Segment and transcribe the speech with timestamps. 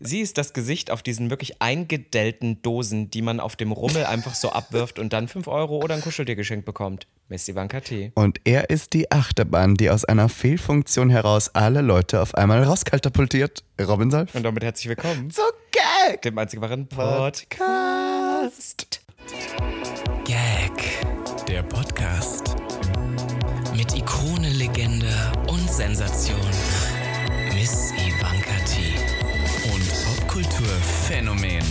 [0.00, 4.34] sie ist das Gesicht auf diesen wirklich eingedellten Dosen, die man auf dem Rummel einfach
[4.34, 7.06] so abwirft und dann 5 Euro oder ein Kuscheltier geschenkt bekommt.
[7.28, 8.12] Miss Ivanka T.
[8.14, 13.64] Und er ist die Achterbahn, die aus einer Fehlfunktion heraus alle Leute auf einmal rauskatapultiert.
[13.80, 14.34] Robin Solf.
[14.34, 16.22] Und damit herzlich willkommen So gag!
[16.22, 17.58] dem einzig wahren Podcast.
[20.24, 20.72] Gag,
[21.46, 22.56] der Podcast.
[23.76, 25.12] Mit Ikone, Legende
[25.48, 26.40] und Sensation.
[31.08, 31.64] Popkulturphänomen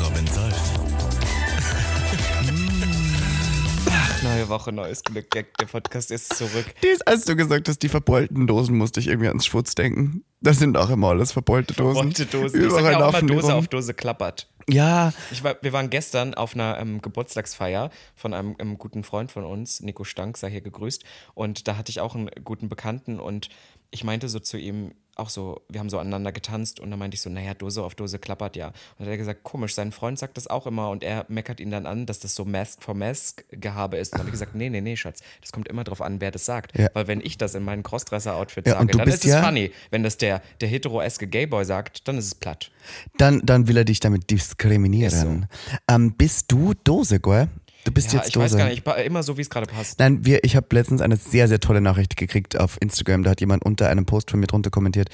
[0.00, 0.54] Robin Solf.
[4.22, 5.30] Neue Woche, neues Glück.
[5.30, 6.66] Gag, der Podcast ist zurück.
[6.82, 10.22] Dies, als du gesagt hast, die verbeulten Dosen, musste ich irgendwie ans Schwutz denken.
[10.40, 12.08] Das sind auch immer alles verbeulte Dosen.
[12.08, 12.60] Rote Dosen.
[12.60, 13.52] Ich Überall sag ja Dose rum.
[13.52, 14.48] auf Dose klappert.
[14.68, 19.32] Ja, Ich war, wir waren gestern auf einer ähm, Geburtstagsfeier von einem, einem guten Freund
[19.32, 21.04] von uns, Nico Stank, sei hier gegrüßt.
[21.34, 23.48] Und da hatte ich auch einen guten Bekannten und
[23.90, 27.14] ich meinte so zu ihm, auch so, wir haben so aneinander getanzt und dann meinte
[27.16, 28.68] ich so, naja, Dose auf Dose klappert ja.
[28.68, 31.60] Und dann hat er gesagt, komisch, sein Freund sagt das auch immer und er meckert
[31.60, 34.12] ihn dann an, dass das so Mask for Mask Gehabe ist.
[34.12, 36.30] Und dann habe ich gesagt, nee, nee, nee, Schatz, das kommt immer drauf an, wer
[36.30, 36.76] das sagt.
[36.78, 36.88] Ja.
[36.94, 39.72] Weil wenn ich das in meinem Crossdresser-Outfit Ja, sage, dann ist es ja- funny.
[39.90, 42.70] Wenn das der, der heteroeske Gayboy sagt, dann ist es platt.
[43.16, 45.46] dann, dann will er dich damit diskriminieren.
[45.88, 47.48] Ähm, bist du Dose, gell?
[47.88, 48.44] Du bist Ja, jetzt ich Dose.
[48.44, 49.98] weiß gar nicht, immer so, wie es gerade passt.
[49.98, 53.22] Nein, wir, ich habe letztens eine sehr, sehr tolle Nachricht gekriegt auf Instagram.
[53.22, 55.08] Da hat jemand unter einem Post von mir drunter kommentiert,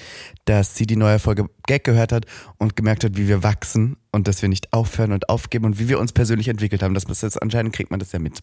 [0.45, 2.27] dass sie die neue Folge Gag gehört hat
[2.59, 5.89] und gemerkt hat, wie wir wachsen und dass wir nicht aufhören und aufgeben und wie
[5.89, 6.95] wir uns persönlich entwickelt haben.
[6.95, 8.41] Das, das anscheinend kriegt man das ja mit.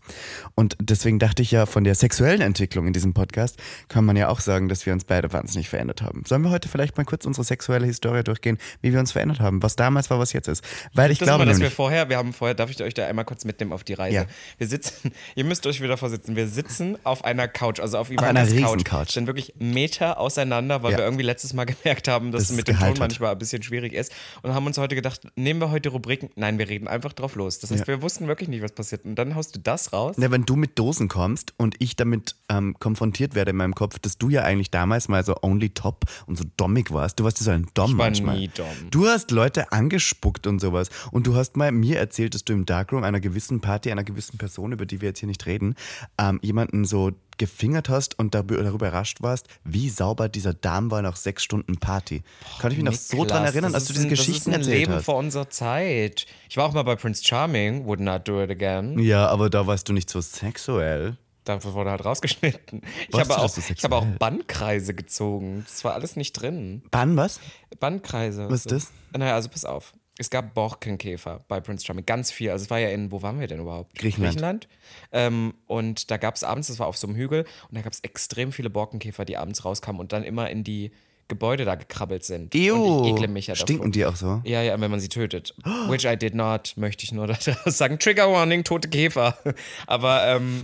[0.53, 4.27] Und deswegen dachte ich ja, von der sexuellen Entwicklung in diesem Podcast kann man ja
[4.27, 6.23] auch sagen, dass wir uns beide wahnsinnig verändert haben.
[6.27, 9.63] Sollen wir heute vielleicht mal kurz unsere sexuelle Historie durchgehen, wie wir uns verändert haben,
[9.63, 10.63] was damals war, was jetzt ist?
[10.93, 12.83] Weil ich das glaube ist immer, dass wir nämlich, vorher, wir haben vorher, darf ich
[12.83, 14.15] euch da einmal kurz mitnehmen auf die Reise?
[14.15, 14.25] Ja.
[14.57, 18.21] Wir sitzen, ihr müsst euch wieder vorsitzen, wir sitzen auf einer Couch, also auf einer
[18.21, 18.83] Ivanas Riesencouch.
[18.83, 19.11] Couch.
[19.11, 20.97] Sind wirklich Meter auseinander, weil Ja.
[20.97, 23.63] wir irgendwie letztes Mal gemerkt haben, dass Dass es mit dem Ton manchmal ein bisschen
[23.63, 24.11] schwierig ist.
[24.41, 26.29] Und haben uns heute gedacht, nehmen wir heute Rubriken?
[26.35, 27.59] Nein, wir reden einfach drauf los.
[27.59, 27.87] Das heißt, Ja.
[27.87, 29.05] wir wussten wirklich nicht, was passiert.
[29.05, 30.17] Und dann haust du das raus.
[30.17, 33.99] Ne, wenn du mit Dosen kommst und ich damit ähm, konfrontiert werde in meinem Kopf,
[33.99, 37.19] dass du ja eigentlich damals mal so only top und so dommig warst.
[37.19, 38.37] Du warst ja so ein Dom Ich war manchmal.
[38.37, 38.65] nie Dom.
[38.89, 40.89] Du hast Leute angespuckt und sowas.
[41.11, 44.37] Und du hast mal mir erzählt, dass du im Darkroom einer gewissen Party, einer gewissen
[44.37, 45.75] Person, über die wir jetzt hier nicht reden,
[46.17, 51.15] ähm, jemanden so gefingert hast und darüber, überrascht warst, wie sauber dieser Darm war nach
[51.15, 52.21] sechs Stunden Party.
[52.59, 54.71] Kann ich mich noch so dran erinnern, als du diese ein, Geschichten das ist ein
[54.73, 55.05] erzählt Leben hast.
[55.05, 56.27] vor unserer Zeit.
[56.49, 58.99] Ich war auch mal bei Prince Charming, would not do it again.
[58.99, 61.17] Ja, aber da warst du nicht so sexuell.
[61.43, 62.83] Dafür wurde halt rausgeschnitten.
[63.09, 64.19] Ich habe, auch, so ich habe auch sexuell?
[64.19, 65.63] Bandkreise gezogen.
[65.67, 66.83] Das war alles nicht drin.
[66.91, 67.39] Bann was?
[67.79, 68.47] Bandkreise.
[68.51, 68.91] Was ist das?
[69.17, 69.93] Naja, also pass auf.
[70.17, 72.05] Es gab Borkenkäfer bei Prince Charming.
[72.05, 72.51] Ganz viel.
[72.51, 73.95] Also es war ja in, wo waren wir denn überhaupt?
[73.95, 74.33] Griechenland.
[74.33, 74.67] Griechenland.
[75.11, 77.93] Ähm, und da gab es abends, das war auf so einem Hügel, und da gab
[77.93, 80.91] es extrem viele Borkenkäfer, die abends rauskamen und dann immer in die
[81.31, 82.53] Gebäude da gekrabbelt sind.
[82.53, 83.55] Und ich ekle mich ja.
[83.55, 84.41] Stinken die auch so?
[84.43, 85.55] Ja, ja, wenn man sie tötet.
[85.87, 87.99] Which I did not, möchte ich nur daraus sagen.
[87.99, 89.37] Trigger Warning, tote Käfer.
[89.87, 90.61] Aber, ähm,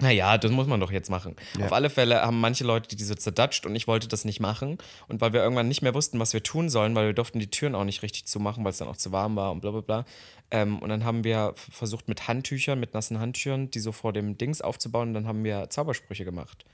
[0.00, 1.36] naja, das muss man doch jetzt machen.
[1.60, 4.78] Auf alle Fälle haben manche Leute die so zerdatscht und ich wollte das nicht machen.
[5.08, 7.50] Und weil wir irgendwann nicht mehr wussten, was wir tun sollen, weil wir durften die
[7.50, 9.80] Türen auch nicht richtig zumachen, weil es dann auch zu warm war und bla bla
[9.80, 10.04] bla.
[10.50, 14.36] Ähm, und dann haben wir versucht mit Handtüchern, mit nassen Handtüchern, die so vor dem
[14.36, 15.08] Dings aufzubauen.
[15.08, 16.64] Und dann haben wir Zaubersprüche gemacht.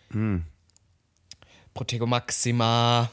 [1.75, 3.11] Protego Maxima,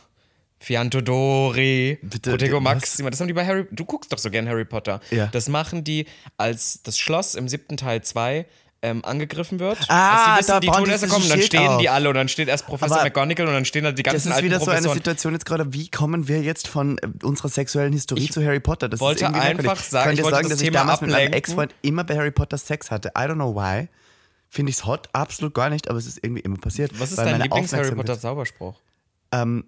[0.59, 2.59] Fianto Dori, Bitte, Protego?
[2.59, 3.09] Maxima.
[3.09, 3.65] Das haben die bei Harry.
[3.71, 5.01] Du guckst doch so gern Harry Potter.
[5.11, 5.27] Ja.
[5.27, 6.05] Das machen die,
[6.37, 8.45] als das Schloss im siebten Teil 2
[8.81, 9.77] ähm, angegriffen wird.
[9.89, 11.95] Ah, als die da wissen, die bauen die Todesser kommen, dann stehen die auf.
[11.95, 14.25] alle und dann steht erst Professor Aber McGonagall und dann stehen da die ganzen Das
[14.25, 14.89] ist alten wieder so eine.
[14.89, 18.59] Situation jetzt gerade, wie kommen wir jetzt von äh, unserer sexuellen Historie Ich zu Harry
[18.59, 18.87] Potter?
[18.89, 21.15] Das wollte einfach sagen, ich ich wollte sagen, das dass ich Thema damals mit meinem
[21.17, 21.37] ablenken.
[21.37, 23.09] Ex-Freund immer bei Harry Potter Sex hatte.
[23.09, 23.87] I don't know why.
[24.49, 25.09] Finde ich's hot?
[25.11, 26.91] Absolut gar nicht, aber es ist irgendwie immer passiert.
[26.99, 28.75] Was ist dein Lieblings-Harry Aufmerksamkeit- Potter Zauberspruch?
[29.33, 29.65] Ähm,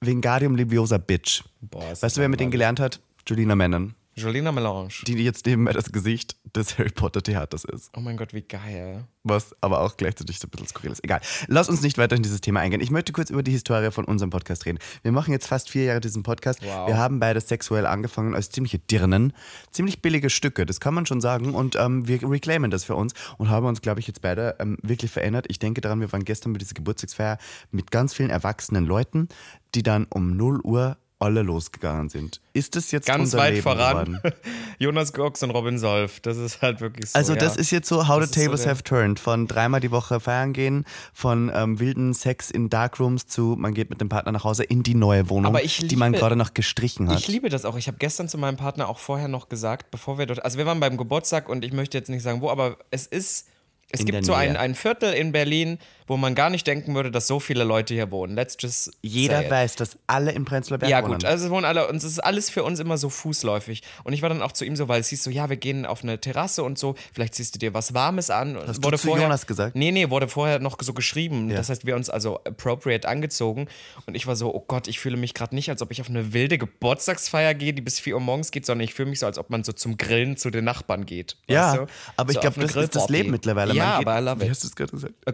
[0.00, 1.42] Wingardium Leviosa Bitch.
[1.60, 3.00] Boah, Weißt du, wer mit denen gelernt hat?
[3.26, 3.94] Julina Menon.
[4.14, 4.90] Jolina Melange.
[5.06, 7.90] Die jetzt nebenbei das Gesicht des Harry Potter Theaters ist.
[7.96, 9.04] Oh mein Gott, wie geil.
[9.22, 11.04] was aber auch gleichzeitig so ein bisschen skurril ist.
[11.04, 11.20] Egal.
[11.46, 12.80] Lass uns nicht weiter in dieses Thema eingehen.
[12.80, 14.78] Ich möchte kurz über die Historie von unserem Podcast reden.
[15.02, 16.60] Wir machen jetzt fast vier Jahre diesen Podcast.
[16.62, 16.88] Wow.
[16.88, 19.32] Wir haben beide sexuell angefangen als ziemliche Dirnen.
[19.70, 21.54] Ziemlich billige Stücke, das kann man schon sagen.
[21.54, 24.78] Und ähm, wir reclaimen das für uns und haben uns, glaube ich, jetzt beide ähm,
[24.82, 25.46] wirklich verändert.
[25.48, 27.38] Ich denke daran, wir waren gestern bei dieser Geburtstagsfeier
[27.70, 29.28] mit ganz vielen erwachsenen Leuten,
[29.74, 32.40] die dann um 0 Uhr alle losgegangen sind.
[32.54, 34.04] Ist das jetzt Ganz unser weit Leben voran.
[34.14, 34.34] geworden?
[34.78, 36.20] Jonas Gox und Robin Solf.
[36.20, 37.18] Das ist halt wirklich so.
[37.18, 37.60] Also das ja.
[37.60, 39.20] ist jetzt so How Das the so Tables der- have turned.
[39.20, 43.90] Von dreimal die Woche feiern gehen, von ähm, wilden Sex in Darkrooms zu man geht
[43.90, 46.54] mit dem Partner nach Hause in die neue Wohnung, ich die man liebe- gerade noch
[46.54, 47.18] gestrichen hat.
[47.20, 47.76] Ich liebe das auch.
[47.76, 50.44] Ich habe gestern zu meinem Partner auch vorher noch gesagt, bevor wir dort.
[50.44, 53.46] Also wir waren beim Geburtstag und ich möchte jetzt nicht sagen wo, aber es ist.
[53.92, 55.78] Es In gibt so ein, ein Viertel in Berlin,
[56.10, 58.34] wo man gar nicht denken würde, dass so viele Leute hier wohnen.
[58.34, 61.12] Let's just Jeder weiß, dass alle im Prenzlauer Berg Ja, wohnen.
[61.12, 63.82] gut, also es wohnen alle und es ist alles für uns immer so fußläufig.
[64.02, 65.86] Und ich war dann auch zu ihm so, weil es hieß so, ja, wir gehen
[65.86, 68.56] auf eine Terrasse und so, vielleicht ziehst du dir was Warmes an.
[68.56, 69.76] Und Hast du zu Jonas gesagt?
[69.76, 71.48] Nee, nee, wurde vorher noch so geschrieben.
[71.50, 73.68] Das heißt, wir uns also appropriate angezogen.
[74.06, 76.08] Und ich war so, oh Gott, ich fühle mich gerade nicht, als ob ich auf
[76.10, 79.26] eine wilde Geburtstagsfeier gehe, die bis 4 Uhr morgens geht, sondern ich fühle mich so,
[79.26, 81.36] als ob man so zum Grillen zu den Nachbarn geht.
[81.46, 81.86] ja,
[82.16, 83.12] aber ich So glaube, auf eine das ist das Grillparty.
[83.12, 83.74] Leben mittlerweile.
[83.74, 84.50] Ja, aber I love Wie it.
[84.50, 85.14] hast du es gerade gesagt?
[85.24, 85.32] Eine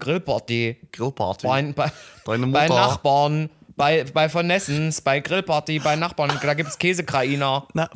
[0.93, 1.47] Grillparty.
[1.47, 1.73] Grillparty.
[1.75, 1.93] Bei, bei,
[2.33, 2.81] Deine bei Mutter.
[2.81, 7.89] Nachbarn, bei, bei Von Nessens, bei Grillparty, bei Nachbarn, da gibt es Käsekrainer, Na,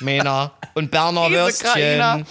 [0.00, 2.16] Mena und Berner Käsekrainer.
[2.18, 2.26] Würstchen.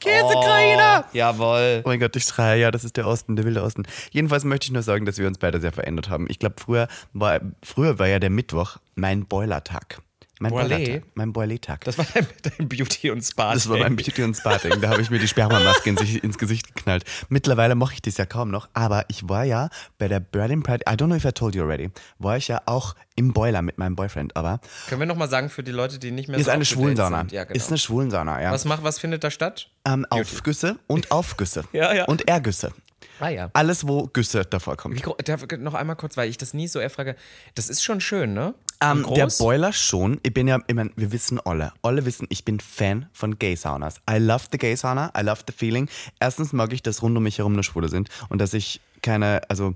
[0.00, 1.04] Käsekrainer!
[1.06, 1.82] Oh, jawohl.
[1.84, 3.82] Oh mein Gott, ich schreie, ja, das ist der Osten, der wilde Osten.
[4.10, 6.26] Jedenfalls möchte ich nur sagen, dass wir uns beide sehr verändert haben.
[6.30, 10.00] Ich glaube, früher war, früher war ja der Mittwoch mein Boilertag.
[10.40, 10.52] Mein?
[10.52, 11.02] Boilertag.
[11.14, 11.84] Mein Boilertag.
[11.84, 13.52] Das war dein, dein Beauty- und Spa.
[13.52, 14.80] Das war mein Beauty- und Spa-Ding.
[14.80, 17.04] Da habe ich mir die Spermamaske ins, ins Gesicht geknallt.
[17.28, 20.84] Mittlerweile mache ich das ja kaum noch, aber ich war ja bei der Berlin Pride,
[20.88, 23.76] I don't know if I told you already, war ich ja auch im Boiler mit
[23.76, 26.50] meinem Boyfriend, aber Können wir nochmal sagen für die Leute, die nicht mehr ist so
[26.52, 27.18] eine Schwulensauna.
[27.18, 27.32] sind?
[27.32, 27.56] Ja, genau.
[27.56, 28.50] Ist eine Schwulensauna, ja.
[28.50, 29.68] was, macht, was findet da statt?
[29.86, 31.64] ähm, Aufgüsse und Aufgüsse.
[31.72, 32.04] Ja, ja.
[32.06, 32.72] Und Ergüsse.
[33.20, 33.50] Ah ja.
[33.52, 34.96] Alles, wo Güsse davor kommen.
[34.96, 37.16] Wie, noch einmal kurz, weil ich das nie so erfrage.
[37.54, 38.54] Das ist schon schön, ne?
[38.82, 39.28] Ähm, der?
[39.38, 40.18] Boiler schon.
[40.22, 41.72] Ich bin ja, ich mein, wir wissen alle.
[41.82, 44.00] Alle wissen, ich bin Fan von Gay-Saunas.
[44.10, 45.12] I love the Gay-Sauna.
[45.16, 45.88] I love the feeling.
[46.18, 49.42] Erstens mag ich, dass rund um mich herum nur Schwule sind und dass ich keine,
[49.48, 49.74] also,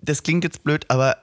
[0.00, 1.16] das klingt jetzt blöd, aber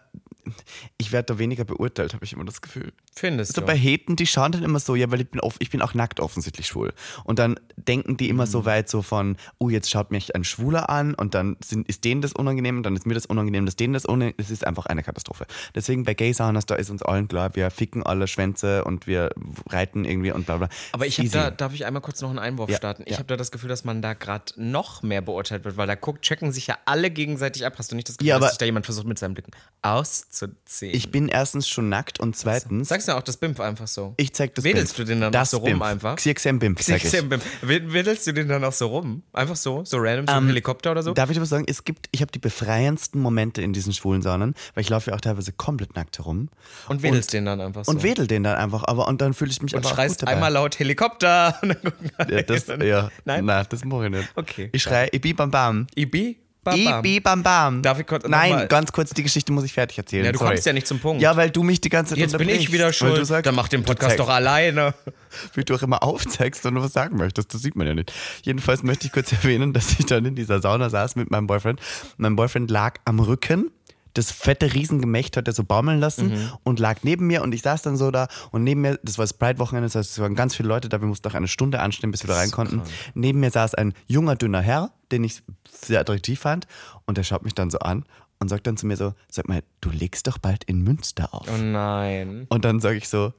[0.97, 2.93] ich werde da weniger beurteilt, habe ich immer das Gefühl.
[3.15, 3.67] Findest So du?
[3.67, 5.93] bei Heten, die schauen dann immer so, ja, weil ich bin, off, ich bin auch
[5.93, 6.93] nackt offensichtlich schwul.
[7.23, 8.49] Und dann denken die immer Mhm.
[8.49, 12.03] so weit so von, oh, jetzt schaut mich ein Schwuler an und dann sind, ist
[12.03, 14.65] denen das unangenehm und dann ist mir das unangenehm, dass denen das unangenehm Das ist
[14.67, 15.45] einfach eine Katastrophe.
[15.73, 19.29] Deswegen bei Gay Saunas, da ist uns allen klar, wir ficken alle Schwänze und wir
[19.69, 20.69] reiten irgendwie und bla bla.
[20.91, 23.03] Aber ich habe da, darf ich einmal kurz noch einen Einwurf Ja, starten?
[23.05, 23.17] Ich ja.
[23.17, 26.21] habe da das Gefühl, dass man da gerade noch mehr beurteilt wird, weil da guckt,
[26.23, 27.75] checken sich ja alle gegenseitig ab.
[27.77, 29.51] Hast du nicht das Gefühl, Ja, dass sich da jemand versucht, mit seinen Blicken
[29.81, 30.34] auszuziehen?
[30.81, 34.13] Ich bin erstens schon nackt und zweitens, Sagst du auch das Bimp einfach so?
[34.17, 35.07] ich zeig das Wedelst Bimpf.
[35.07, 35.81] du den dann das auch so rum Bimpf.
[35.83, 36.15] einfach?
[36.17, 37.13] Xixem Bimp, sag ich.
[37.61, 39.23] Wedelst du den dann auch so rum?
[39.33, 39.83] Einfach so?
[39.85, 41.13] So random, so ein Ähm, Helikopter oder so?
[41.13, 44.53] Darf ich aber sagen, es gibt, ich habe die befreiendsten Momente in diesen schwulen Saunen,
[44.73, 46.49] weil ich laufe ja auch teilweise komplett nackt herum.
[46.87, 47.91] und wedelst den dann einfach so.
[47.91, 50.27] Und wedel den dann einfach, aber und dann fühle ich mich und aber auch schreist
[50.27, 51.57] einmal laut Helikopter.
[51.61, 53.09] Und dann gucken alle Ja, das, ja.
[53.25, 53.45] Nein?
[53.45, 54.29] Nein, das mache ich nicht.
[54.35, 54.69] Okay.
[54.71, 55.87] Ich schreie Ibi Bam Bam.
[55.95, 56.37] Ibi?
[56.65, 56.99] Bam, bam.
[57.05, 57.81] Ibi Bam Bam.
[57.83, 60.25] Darf ich kurz Nein, ganz kurz, die Geschichte muss ich fertig erzählen.
[60.25, 60.51] Ja, du Sorry.
[60.51, 61.21] kommst ja nicht zum Punkt.
[61.21, 63.17] Ja, weil du mich die ganze Zeit Jetzt bin ich wieder schuld.
[63.17, 64.93] Du sagst, Dann mach den Podcast doch alleine.
[65.53, 67.53] wie du auch immer aufzeigst und du was sagen möchtest.
[67.53, 68.11] Das sieht man ja nicht.
[68.43, 71.79] Jedenfalls möchte ich kurz erwähnen, dass ich dann in dieser Sauna saß mit meinem Boyfriend.
[72.17, 73.71] Mein Boyfriend lag am Rücken.
[74.15, 76.49] Das fette Riesengemächt hat er so baumeln lassen Mhm.
[76.63, 79.23] und lag neben mir und ich saß dann so da und neben mir, das war
[79.23, 81.79] das Pride-Wochenende, das heißt, es waren ganz viele Leute da, wir mussten auch eine Stunde
[81.81, 82.81] anstehen, bis wir da rein konnten.
[83.13, 86.65] Neben mir saß ein junger, dünner Herr, den ich sehr attraktiv fand
[87.05, 88.05] und der schaut mich dann so an
[88.39, 91.47] und sagt dann zu mir so, sag mal, du legst doch bald in Münster auf.
[91.53, 92.47] Oh nein.
[92.49, 93.33] Und dann sage ich so,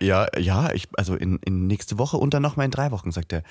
[0.00, 3.32] ja, ja, ich, also in, in nächste Woche und dann nochmal in drei Wochen, sagt
[3.32, 3.42] er,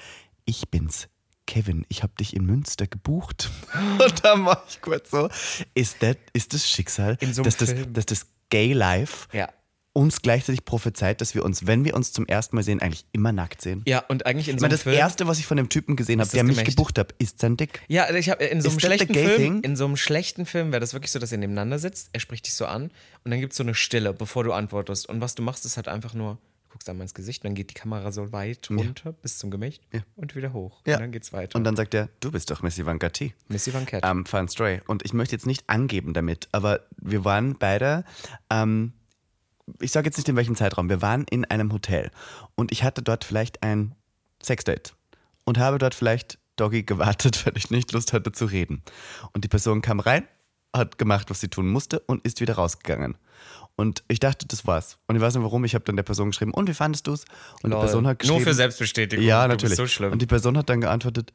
[0.46, 1.08] ich bin's.
[1.50, 3.50] Kevin, ich habe dich in Münster gebucht.
[4.00, 5.30] Und dann war ich kurz so,
[5.74, 9.50] ist das, ist das Schicksal, so dass, das, dass das Gay Life Ja.
[9.94, 13.32] uns gleichzeitig prophezeit, dass wir uns, wenn wir uns zum ersten Mal sehen, eigentlich immer
[13.32, 13.82] nackt sehen?
[13.88, 14.96] Ja, und eigentlich in Ich so meine, einem das Film.
[14.96, 16.78] Erste, was ich von dem Typen gesehen habe, der das mich Gemächt?
[16.78, 17.82] gebucht hat, ist sein Dick.
[17.88, 20.94] Ja, ich habe in so einem schlechten Film, in so einem schlechten Film wäre das
[20.94, 22.92] wirklich so, dass ihr nebeneinander sitzt, er spricht dich so an
[23.24, 25.10] und dann gibt es so eine Stille, bevor du antwortest.
[25.10, 26.38] Und was du machst, ist halt einfach nur,
[26.70, 29.82] guckst einmal ins Gesicht, dann geht die Kamera so weit runter bis zum Gemächt
[30.16, 30.82] und wieder hoch.
[30.86, 30.96] Ja.
[30.96, 31.56] Und dann geht's weiter.
[31.56, 33.34] Und dann sagt er, du bist doch Miss Ivanka T.
[33.48, 34.04] Missy Van Cat.
[34.06, 34.82] ähm, Fun Stray.
[34.88, 38.04] Und ich möchte jetzt nicht angeben damit, aber wir waren beide,
[38.50, 38.94] ähm,
[39.80, 42.12] ich sage jetzt nicht in welchem Zeitraum, wir waren in einem Hotel
[42.56, 43.96] und ich hatte dort vielleicht ein
[44.42, 44.94] Sexdate
[45.44, 48.84] und habe dort vielleicht Doggy gewartet, weil ich nicht Lust hatte zu reden.
[49.34, 50.28] Und die Person kam rein,
[50.76, 53.18] hat gemacht, was sie tun musste und ist wieder rausgegangen.
[53.80, 54.98] Und ich dachte, das war's.
[55.08, 57.24] Und ich weiß nicht warum, ich habe dann der Person geschrieben, und wie fandest du's?
[57.64, 57.80] Und Lol.
[57.80, 59.24] die Person hat geschrieben, Nur für Selbstbestätigung.
[59.26, 59.78] ja, Du natürlich.
[59.78, 60.12] so schlimm.
[60.12, 61.32] Und die Person hat dann geantwortet,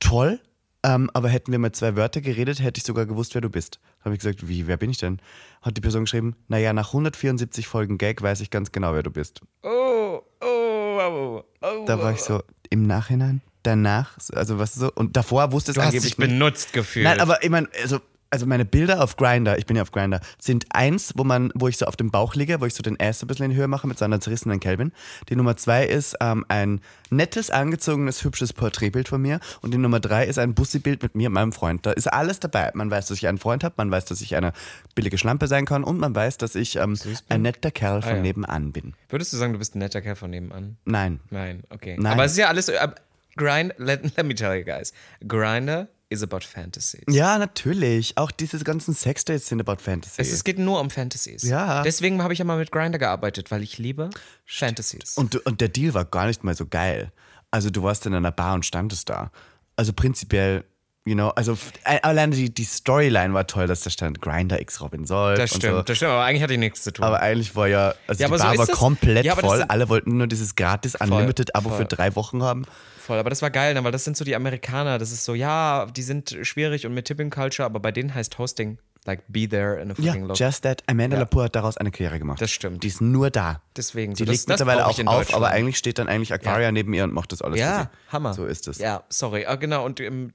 [0.00, 0.40] toll,
[0.82, 3.80] ähm, aber hätten wir mal zwei Wörter geredet, hätte ich sogar gewusst, wer du bist.
[3.98, 5.20] Da habe ich gesagt, wie, wer bin ich denn?
[5.60, 9.10] Hat die Person geschrieben, naja, nach 174 Folgen Gag weiß ich ganz genau, wer du
[9.10, 9.42] bist.
[9.62, 11.84] oh, oh, oh, oh.
[11.86, 15.82] Da war ich so, im Nachhinein, danach, also was so, und davor wusste es Du
[15.82, 16.28] hast angeblich dich nicht.
[16.30, 17.04] benutzt gefühlt.
[17.04, 18.00] Nein, aber ich meine, also,
[18.32, 21.68] also meine Bilder auf Grinder, ich bin ja auf Grinder, sind eins, wo man, wo
[21.68, 23.68] ich so auf dem Bauch liege, wo ich so den Ass ein bisschen in Höhe
[23.68, 24.90] mache mit so einer zerrissenen Kelvin.
[25.28, 29.38] Die Nummer zwei ist ähm, ein nettes, angezogenes, hübsches Porträtbild von mir.
[29.60, 31.84] Und die Nummer drei ist ein Bussi-Bild mit mir und meinem Freund.
[31.84, 32.70] Da ist alles dabei.
[32.74, 34.52] Man weiß, dass ich einen Freund habe, man weiß, dass ich eine
[34.94, 36.96] billige Schlampe sein kann und man weiß, dass ich ähm,
[37.28, 38.22] ein netter Kerl von Ah, ja.
[38.22, 38.94] nebenan bin.
[39.10, 40.78] Würdest du sagen, du bist ein netter Kerl von nebenan?
[40.86, 41.20] Nein.
[41.30, 41.96] Nein, okay.
[42.00, 42.12] Nein.
[42.14, 42.68] Aber es ist ja alles.
[42.70, 42.88] Äh,
[43.36, 44.92] Grind, let, let me tell you guys.
[45.26, 47.02] Grinder is about fantasies.
[47.08, 48.16] Ja, natürlich.
[48.16, 50.20] Auch diese ganzen Sexdates sind about Fantasy.
[50.20, 51.42] Es, es geht nur um Fantasies.
[51.42, 51.82] Ja.
[51.82, 54.10] Deswegen habe ich ja mal mit Grinder gearbeitet, weil ich liebe
[54.46, 55.16] Fantasies.
[55.16, 57.10] und, und der Deal war gar nicht mal so geil.
[57.50, 59.30] Also du warst in einer Bar und standest da.
[59.76, 60.64] Also prinzipiell,
[61.04, 64.80] you know, also äh, alleine die, die Storyline war toll, dass da stand Grinder X
[64.80, 65.38] Robin Solf.
[65.38, 65.82] das stimmt, So.
[65.82, 67.04] das stimmt, aber eigentlich hatte ich nichts zu tun.
[67.04, 69.62] Aber eigentlich war ja, also Ja, die so Bar ist war das- komplett Ja, voll.
[69.68, 72.64] Alle wollten nur dieses gratis Unlimited-Abo für drei Wochen haben.
[72.98, 73.82] Voll, aber das war geil, ne?
[73.82, 74.98] weil das sind so die Amerikaner.
[74.98, 78.38] Das ist so, ja, die sind schwierig und mit Tipping Culture, aber bei denen heißt
[78.38, 80.38] Hosting like be there in a Ja, fucking look.
[80.38, 80.82] just that.
[80.86, 81.22] Amanda Ja.
[81.22, 82.40] Lepore hat daraus eine Karriere gemacht.
[82.40, 82.82] Das stimmt.
[82.84, 83.60] Die ist nur da.
[83.76, 86.32] Deswegen, Die so, das- legt das mittlerweile brauch auch auf, aber eigentlich steht dann eigentlich
[86.32, 88.12] Aquaria neben ihr und macht das alles ja, sie.
[88.12, 88.34] Hammer.
[88.34, 88.78] So ist es.
[88.78, 89.46] Ja, sorry.
[89.46, 90.32] Ah, genau, und ähm,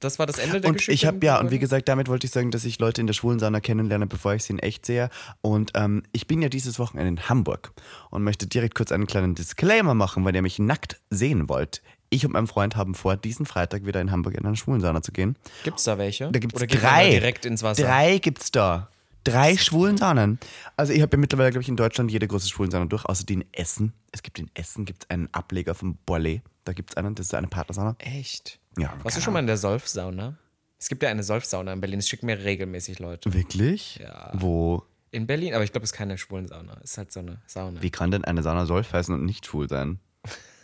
[0.00, 0.92] das war das Ende der Und Geschichte.
[0.94, 3.14] ich habe ja, und wie gesagt, damit wollte ich sagen, dass ich Leute in der
[3.14, 5.10] schwulen Sauna kennenlerne, bevor ich sie in echt sehe.
[5.40, 7.72] Und ähm, ich bin ja dieses Wochenende in Hamburg
[8.10, 11.82] und möchte direkt kurz einen kleinen Disclaimer machen, weil ihr mich nackt sehen wollt.
[12.10, 15.02] Ich und mein Freund haben vor, diesen Freitag wieder in Hamburg in eine schwulen Sauna
[15.02, 15.36] zu gehen.
[15.64, 16.30] Gibt's da welche?
[16.30, 17.10] Da gibt Oder es drei.
[17.10, 17.82] direkt ins Wasser?
[17.82, 18.88] Drei gibt's da.
[19.24, 20.38] Drei schwulen Saunen.
[20.76, 23.24] Also ich habe ja mittlerweile, glaube ich, in Deutschland jede große schwulen Sauna durch, außer
[23.24, 23.92] die in Essen.
[24.10, 26.40] Es gibt in Essen gibt's einen Ableger vom Borlé.
[26.64, 27.96] Da gibt's einen, das ist eine Partnersauna.
[27.98, 28.58] Echt?
[28.78, 30.38] Ja, Warst du schon mal in der Solf-Sauna?
[30.78, 31.98] Es gibt ja eine Solf-Sauna in Berlin.
[31.98, 33.34] Es schicken mir regelmäßig Leute.
[33.34, 33.96] Wirklich?
[34.02, 34.30] Ja.
[34.34, 34.82] Wo?
[35.10, 36.78] In Berlin, aber ich glaube, es ist keine schwulen Sauna.
[36.82, 37.82] Es ist halt so eine Sauna.
[37.82, 39.98] Wie kann denn eine Sauna Solf heißen und nicht schwul sein?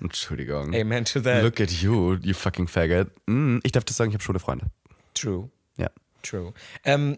[0.00, 0.74] Entschuldigung.
[0.74, 1.42] Amen to that.
[1.42, 3.08] Look at you, you fucking faggot.
[3.26, 4.66] Mm, ich darf das sagen, ich habe schwule Freunde.
[5.14, 5.48] True.
[5.76, 5.88] Ja.
[6.22, 6.52] True.
[6.84, 7.16] Ähm,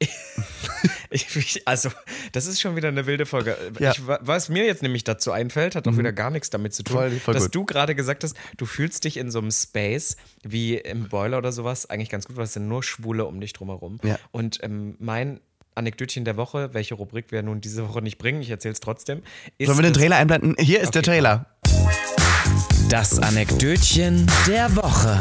[1.10, 1.90] ich, also,
[2.32, 3.56] das ist schon wieder eine wilde Folge.
[3.78, 3.92] Ja.
[3.92, 6.96] Ich, was mir jetzt nämlich dazu einfällt, hat auch wieder gar nichts damit zu tun,
[6.96, 7.54] Voll- voll dass gut.
[7.54, 11.52] du gerade gesagt hast, du fühlst dich in so einem Space wie im Boiler oder
[11.52, 13.98] sowas eigentlich ganz gut, weil es sind nur Schwule um dich drumherum.
[14.02, 14.18] Ja.
[14.32, 15.40] Und ähm, mein
[15.74, 19.22] Anekdötchen der Woche, welche Rubrik wir nun diese Woche nicht bringen, ich erzähle es trotzdem.
[19.60, 20.54] Sollen wir den Trailer einblenden?
[20.58, 21.10] Hier ist der Okay.
[21.12, 21.46] Trailer.
[22.88, 25.18] Das Anekdötchen der Woche.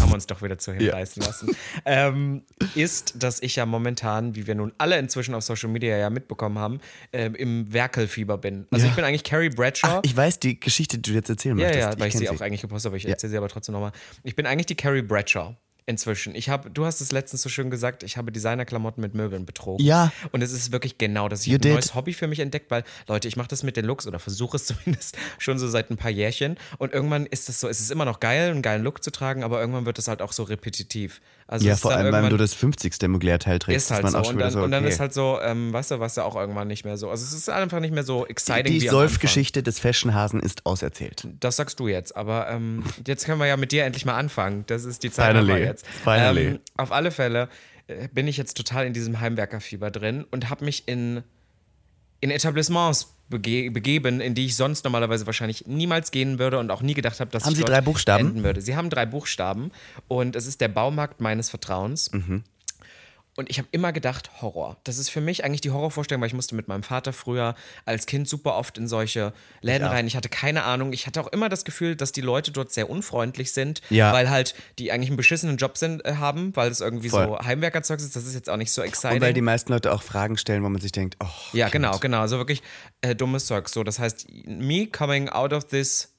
[0.00, 1.50] haben wir uns doch wieder zu hinreißen lassen,
[1.84, 2.42] ähm,
[2.74, 6.58] ist, dass ich ja momentan, wie wir nun alle inzwischen auf Social Media ja mitbekommen
[6.58, 6.80] haben,
[7.12, 8.66] ähm, im Werkelfieber bin.
[8.70, 8.90] Also Ja.
[8.90, 9.96] ich bin eigentlich Carrie Bradshaw.
[9.98, 11.88] Ach, ich weiß die Geschichte, die du jetzt erzählen ja, möchtest.
[11.94, 13.10] ja, weil ich, sie auch eigentlich gepostet habe, ich Ja.
[13.10, 13.92] erzähle sie aber trotzdem nochmal.
[14.22, 15.56] Ich bin eigentlich die Carrie Bradshaw.
[15.84, 16.34] Inzwischen.
[16.36, 19.84] Ich habe, du hast es letztens so schön gesagt, ich habe Designerklamotten mit Möbeln betrogen.
[19.84, 20.12] Ja.
[20.30, 21.44] Und es ist wirklich genau das.
[21.44, 21.72] Ich habe ein did.
[21.72, 24.56] neues Hobby für mich entdeckt, weil, Leute, ich mache das mit den Looks oder versuche
[24.56, 26.56] es zumindest schon so seit ein paar Jährchen.
[26.78, 29.42] Und irgendwann ist es so, es ist immer noch geil, einen geilen Look zu tragen,
[29.42, 31.20] aber irgendwann wird es halt auch so repetitiv.
[31.48, 33.08] Also Ja, vor allem, wenn du das 50.
[33.08, 34.16] Mugler-Teil trägst, ist halt so.
[34.16, 34.64] auch schon Und wieder dann, so, okay.
[34.64, 37.10] und dann ist halt so, ähm, weißt du, was ja auch irgendwann nicht mehr so.
[37.10, 39.08] Also es ist einfach nicht mehr so exciting die Anfang.
[39.08, 41.26] Solf-Geschichte des Fashionhasen ist auserzählt.
[41.40, 44.64] Das sagst du jetzt, aber ähm, jetzt können wir ja mit dir endlich mal anfangen.
[44.68, 45.71] Das ist die Zeit Finally.
[45.72, 45.86] Jetzt.
[45.86, 46.46] Finally.
[46.46, 47.48] Ähm, auf alle Fälle
[47.88, 51.22] äh, bin ich jetzt total in diesem Heimwerkerfieber drin und habe mich in,
[52.20, 56.82] in Etablissements bege begeben, in die ich sonst normalerweise wahrscheinlich niemals gehen würde und auch
[56.82, 58.28] nie gedacht habe, dass Haben ich Sie dort drei Buchstaben?
[58.28, 58.60] enden würde.
[58.60, 59.70] Sie haben drei Buchstaben
[60.08, 62.12] und es ist der Baumarkt meines Vertrauens.
[62.12, 62.44] Mhm.
[63.34, 64.76] Und ich habe immer gedacht, Horror.
[64.84, 67.54] Das ist für mich eigentlich die Horrorvorstellung, weil ich musste mit meinem Vater früher
[67.86, 70.06] als Kind super oft in solche Läden rein.
[70.06, 70.92] Ich hatte keine Ahnung.
[70.92, 74.12] Ich hatte auch immer das Gefühl, dass die Leute dort sehr unfreundlich sind, Ja.
[74.12, 77.26] weil halt die eigentlich einen beschissenen Job sind, äh, haben, weil es irgendwie Voll.
[77.26, 78.14] so Heimwerkerzeug ist.
[78.14, 79.16] Das ist jetzt auch nicht so exciting.
[79.16, 81.84] Und weil die meisten Leute auch Fragen stellen, wo man sich denkt, oh, Ja, Kind.
[81.84, 82.20] genau, genau.
[82.20, 82.62] Also wirklich
[83.00, 83.70] äh, dummes Zeug.
[83.70, 86.11] So, das heißt, me coming out of this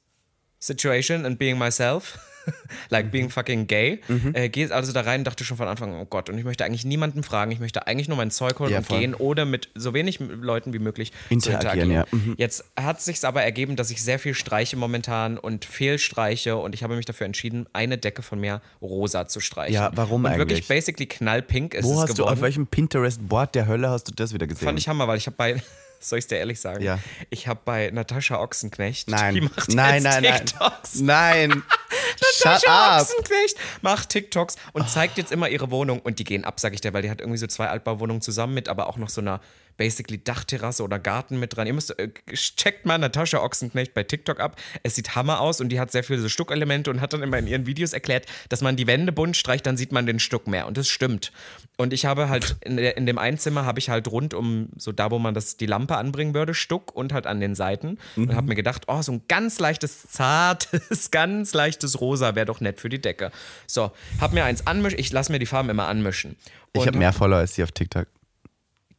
[0.65, 2.17] situation and being myself,
[2.89, 4.01] like being fucking gay,
[4.33, 6.43] äh, geht also da rein und dachte schon von Anfang an, oh Gott, und ich
[6.43, 8.99] möchte eigentlich niemanden fragen, ich möchte eigentlich nur mein Zeug holen Ja, und voll.
[8.99, 11.91] gehen oder mit so wenig Leuten wie möglich Interagieren, interagieren.
[11.91, 12.05] ja.
[12.11, 12.35] Mhm.
[12.37, 16.83] Jetzt hat sich aber ergeben, dass ich sehr viel streiche momentan und fehlstreiche und ich
[16.83, 19.73] habe mich dafür entschieden, eine Decke von mir rosa zu streichen.
[19.75, 20.39] Ja, warum und eigentlich?
[20.39, 22.33] wirklich basically knallpink ist Wo es hast du, geworden.
[22.33, 24.65] auf welchem Pinterest-Board der Hölle hast du das wieder gesehen?
[24.65, 25.61] Fand ich Hammer, weil ich habe bei,
[26.03, 26.83] soll ich es dir ehrlich sagen?
[26.83, 26.99] Ja.
[27.29, 30.99] Ich habe bei Natascha Ochsenknecht, nein, die macht nein, jetzt nein, nein, TikToks.
[31.01, 31.51] nein,
[32.35, 33.01] shut Natascha.
[33.01, 36.81] Ochsenknecht macht TikToks und zeigt jetzt immer ihre Wohnung und die gehen ab, sag ich
[36.81, 39.39] dir, weil die hat irgendwie so zwei Altbauwohnungen zusammen mit, aber auch noch so einer
[39.77, 41.67] basically Dachterrasse oder Garten mit dran.
[41.67, 44.59] Ihr müsst, äh, checkt mal Natascha Ochsenknecht bei TikTok ab.
[44.83, 47.37] Es sieht Hammer aus und die hat sehr viele so Stuckelemente und hat dann immer
[47.37, 50.47] in ihren Videos erklärt, dass man die Wände bunt streicht, dann sieht man den Stuck
[50.47, 51.31] mehr und das stimmt.
[51.77, 54.91] Und ich habe halt in, der, in dem Einzimmer habe ich halt rund um so
[54.91, 58.35] da, wo man das die Lampe anbringen würde, Stuck und halt an den Seiten und
[58.35, 62.79] habe mir gedacht, oh, so ein ganz leichtes zartes, ganz leichtes Rosa wäre doch nett
[62.79, 63.31] für die Decke.
[63.67, 66.37] So, hab mir eins anmischen, ich lasse mir die Farben immer anmischen.
[66.73, 68.07] Ich Und habe mehr Follower als sie auf TikTok.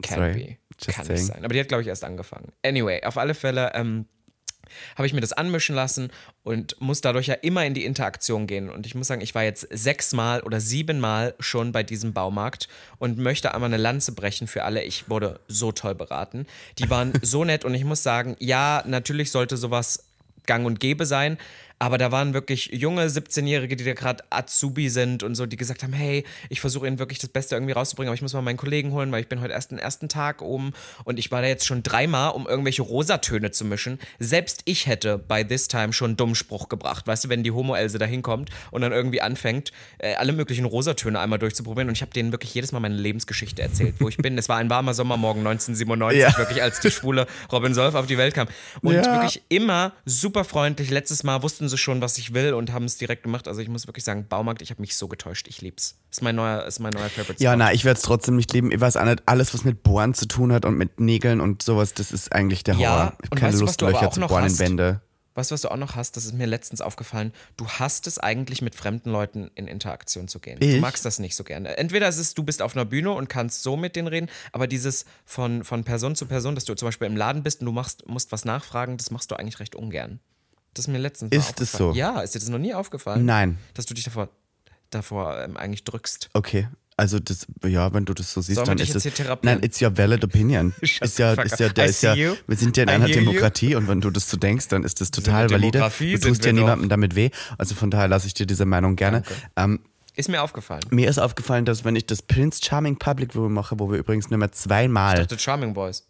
[0.02, 0.33] Can Sorry.
[0.33, 0.57] be.
[0.86, 1.44] Just Kann nicht sein.
[1.44, 2.52] Aber die hat, glaube ich, erst angefangen.
[2.64, 4.06] Anyway, auf alle Fälle ähm,
[4.96, 6.10] habe ich mir das anmischen lassen
[6.42, 8.70] und muss dadurch ja immer in die Interaktion gehen.
[8.70, 13.18] Und ich muss sagen, ich war jetzt sechsmal oder siebenmal schon bei diesem Baumarkt und
[13.18, 14.82] möchte einmal eine Lanze brechen für alle.
[14.82, 16.46] Ich wurde so toll beraten.
[16.78, 20.04] Die waren so nett und ich muss sagen, ja, natürlich sollte sowas
[20.46, 21.38] gang und gäbe sein.
[21.78, 25.83] Aber da waren wirklich junge 17-Jährige, die da gerade Azubi sind und so, die gesagt
[25.83, 28.57] haben, hey, ich versuche ihnen wirklich das Beste irgendwie rauszubringen, aber ich muss mal meinen
[28.57, 30.73] Kollegen holen, weil ich bin heute erst den ersten Tag oben
[31.04, 33.99] und ich war da jetzt schon dreimal, um irgendwelche Rosatöne zu mischen.
[34.19, 37.07] Selbst ich hätte bei This Time schon einen dummen Spruch gebracht.
[37.07, 41.19] Weißt du, wenn die Homo-Else da hinkommt und dann irgendwie anfängt, äh, alle möglichen Rosatöne
[41.19, 44.38] einmal durchzuprobieren und ich habe denen wirklich jedes Mal meine Lebensgeschichte erzählt, wo ich bin.
[44.38, 46.38] Es war ein warmer Sommermorgen 1997, Ja.
[46.38, 48.47] wirklich, als die schwule Robin Solf auf die Welt kam.
[48.81, 49.04] Und Ja.
[49.12, 50.90] wirklich immer super freundlich.
[50.90, 53.49] Letztes Mal wussten sie schon, was ich will und haben es direkt gemacht.
[53.49, 55.49] Also ich muss wirklich sagen, Baumarkt, ich habe mich so getäuscht.
[55.49, 55.97] Ich lieb's.
[56.11, 58.71] Ist mein neuer, ist mein neuer Favorite Ja, na, ich werde es trotzdem nicht lieben.
[58.73, 61.62] Ich weiß auch nicht, alles, was mit Bohren zu tun hat und mit Nägeln und
[61.62, 63.12] sowas, das ist eigentlich der Ja, Horror.
[63.23, 64.59] Ich und habe keine weißt du, Lust, du Löcher zu noch bohren in?
[64.59, 65.00] Wände.
[65.37, 66.16] Weißt du, was du auch noch hast?
[66.16, 67.33] Das ist mir letztens aufgefallen.
[67.57, 70.61] Du hast es eigentlich mit fremden Leuten in Interaktion zu gehen.
[70.61, 70.81] Du Ich?
[70.81, 71.76] magst das nicht so gerne.
[71.76, 74.69] Entweder ist es, du bist auf einer Bühne und kannst so mit denen reden, aber
[74.69, 77.73] dieses von, von Person zu Person, dass du zum Beispiel im Laden bist und du
[77.73, 80.21] machst, musst was nachfragen, das machst du eigentlich recht ungern.
[80.75, 81.93] Das ist mir letztens Ist es so?
[81.93, 83.25] Ja, ist dir das noch nie aufgefallen?
[83.25, 83.59] Nein.
[83.75, 84.28] Dass du dich davor,
[84.90, 86.31] davor ähm, eigentlich drückst.
[86.35, 86.69] Okay.
[86.97, 89.57] Also das, ja, wenn du das so siehst, dann ist therapieren?
[89.57, 90.75] Nein, it's your valid opinion.
[90.81, 92.35] Ist ja, ist ja, der I ist ja, you.
[92.47, 93.25] wir sind ja in I einer hear you.
[93.25, 95.90] Demokratie und wenn du das so denkst, dann ist das total valide.
[95.99, 97.31] Du tust ja niemandem damit weh.
[97.59, 99.25] Also von daher lasse ich dir diese Meinung gerne.
[99.57, 99.81] Ähm,
[100.14, 100.83] Ist mir aufgefallen.
[100.90, 104.31] mir ist aufgefallen, dass wenn ich das Prince Charming Public Review mache, wo wir übrigens
[104.31, 106.04] nur mehr zweimal The Charming Boys.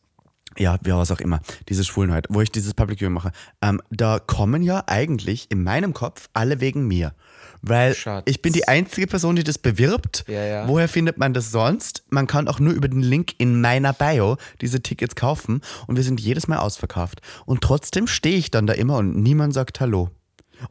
[0.59, 3.33] Ja, wie was auch immer, diese Schwulenheit, wo ich dieses Public Viewing mache,
[3.63, 7.15] ähm, da kommen ja eigentlich in meinem Kopf alle wegen mir.
[7.63, 8.25] Weil Schatz.
[8.27, 10.25] ich bin die einzige Person, die das bewirbt.
[10.29, 10.69] Ja, ja.
[10.69, 12.05] Woher findet man das sonst?
[12.11, 16.03] Man kann auch nur über den Link in meiner Bio diese Tickets kaufen und wir
[16.03, 17.23] sind jedes Mal ausverkauft.
[17.47, 20.11] Und trotzdem stehe ich dann da immer und niemand sagt Hallo.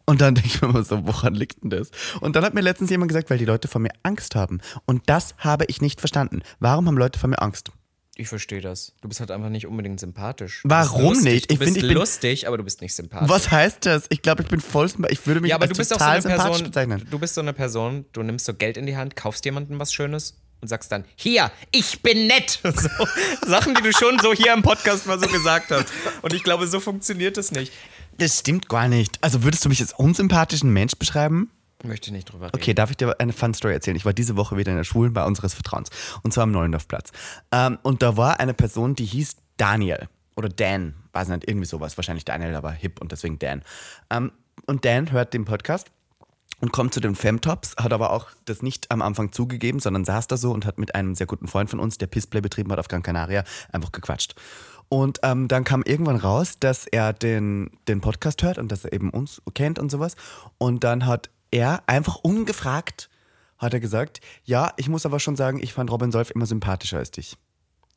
[0.05, 1.89] Und dann denke ich mir immer so, woran liegt denn das?
[2.21, 4.61] Und dann hat mir letztens jemand gesagt, weil die Leute vor mir Angst haben.
[4.85, 6.41] Und das habe ich nicht verstanden.
[6.59, 7.71] Warum haben Leute vor mir Angst?
[8.15, 8.93] Ich verstehe das.
[9.01, 10.61] Du bist halt einfach nicht unbedingt sympathisch.
[10.65, 11.33] Warum du bist lustig.
[11.33, 11.49] nicht?
[11.49, 13.27] Du Ich bist finde, ich bin- lustig, aber du bist nicht sympathisch.
[13.29, 14.05] Was heißt das?
[14.09, 14.87] Ich glaube, ich bin voll.
[15.09, 16.65] Ich würde mich Ja, aber als du bist auch so total eine sympathisch Person.
[16.67, 17.07] bezeichnen.
[17.09, 19.91] Du bist so eine Person, du nimmst so Geld in die Hand, kaufst jemandem was
[19.93, 22.59] Schönes und sagst dann, hier, ich bin nett.
[22.63, 25.87] So, Sachen, die du schon so hier im Podcast mal so gesagt hast.
[26.21, 27.73] Und ich glaube, so funktioniert es nicht.
[28.19, 29.17] Das stimmt gar nicht.
[29.21, 31.49] Also würdest du mich als unsympathischen Mensch beschreiben?
[31.83, 32.55] Möchte ich nicht drüber reden.
[32.55, 33.97] Okay, darf ich dir eine Fun Story erzählen?
[33.97, 35.89] Ich war diese Woche wieder in der Schwulen bei unseres Vertrauens.
[36.23, 37.11] Und zwar am Neulendorfplatz.
[37.51, 40.07] Ähm, und da war eine Person, die hieß Daniel.
[40.35, 40.95] Oder Dan.
[41.11, 41.97] Weiß nicht, irgendwie sowas.
[41.97, 43.63] Wahrscheinlich Daniel, aber hip und deswegen Dan.
[44.09, 44.31] Ähm,
[44.65, 45.91] und Dan hört den Podcast
[46.63, 50.27] und kommt zu den Femtops, hat aber auch das nicht am Anfang zugegeben, sondern saß
[50.27, 52.79] da so und hat mit einem sehr guten Freund von uns, der Pissplay betrieben hat
[52.79, 54.35] auf Gran Canaria, einfach gequatscht.
[54.87, 58.93] Und ähm, dann kam irgendwann raus, dass er den, den Podcast hört und dass er
[58.93, 60.15] eben uns kennt und sowas.
[60.57, 63.09] Und dann hat er einfach ungefragt,
[63.57, 66.97] hat er gesagt, ja, ich muss aber schon sagen, ich fand Robin Solf immer sympathischer
[66.97, 67.37] als dich.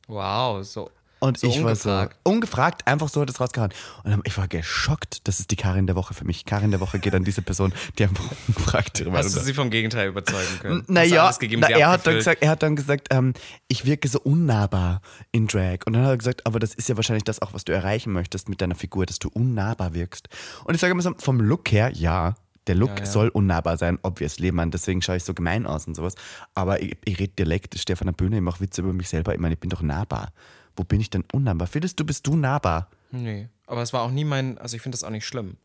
[0.07, 0.89] Wow, so.
[1.19, 2.19] Und so ich war so ungefragt.
[2.23, 3.73] ungefragt, einfach so hat es rausgehauen.
[4.03, 5.27] Und ich war geschockt.
[5.27, 6.45] Das ist die Karin der Woche für mich.
[6.45, 9.71] Karin der Woche geht an diese Person, die einfach ungefragt ihre Hast du sie vom
[9.71, 10.83] Gegenteil überzeugen können?
[10.87, 13.33] Naja, na, er, hat dann gesagt, er hat dann gesagt, ähm,
[13.67, 15.79] ich wirke so unnahbar in Drag.
[15.87, 18.13] Und dann hat er gesagt, aber das ist ja wahrscheinlich das auch, was du erreichen
[18.13, 20.29] möchtest mit deiner Figur, dass du unnahbar wirkst.
[20.65, 22.35] Und ich sage immer so, vom Look her, ja,
[22.67, 23.05] der Look Ja, ja.
[23.05, 26.15] soll unnahbar sein, obviously, man, deswegen schaue ich so gemein aus und sowas.
[26.53, 29.09] Aber ich, ich rede Dialekt, ich stehe auf einer Bühne, ich mache Witze über mich
[29.09, 29.33] selber.
[29.33, 30.31] Ich meine, ich bin doch nahbar.
[30.75, 31.67] Wo bin ich denn unnahbar?
[31.67, 32.89] Findest du, bist du nahbar?
[33.11, 35.57] Nee, aber es war auch nie mein, also ich finde das auch nicht schlimm.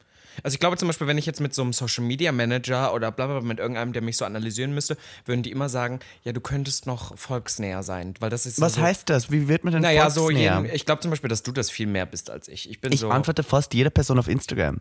[0.42, 3.12] Also ich glaube zum Beispiel, wenn ich jetzt mit so einem Social Media Manager oder
[3.12, 6.40] bla bla mit irgendeinem, der mich so analysieren müsste, würden die immer sagen, ja, du
[6.40, 9.30] könntest noch volksnäher sein, weil das ist Was so, heißt das?
[9.30, 10.62] Wie wird man denn Naja, so volksnäher?
[10.62, 12.70] jeden, ich glaube zum Beispiel, dass du das viel mehr bist als ich.
[12.70, 13.10] Ich bin Ich so.
[13.10, 14.80] antworte fast jeder Person auf Instagram.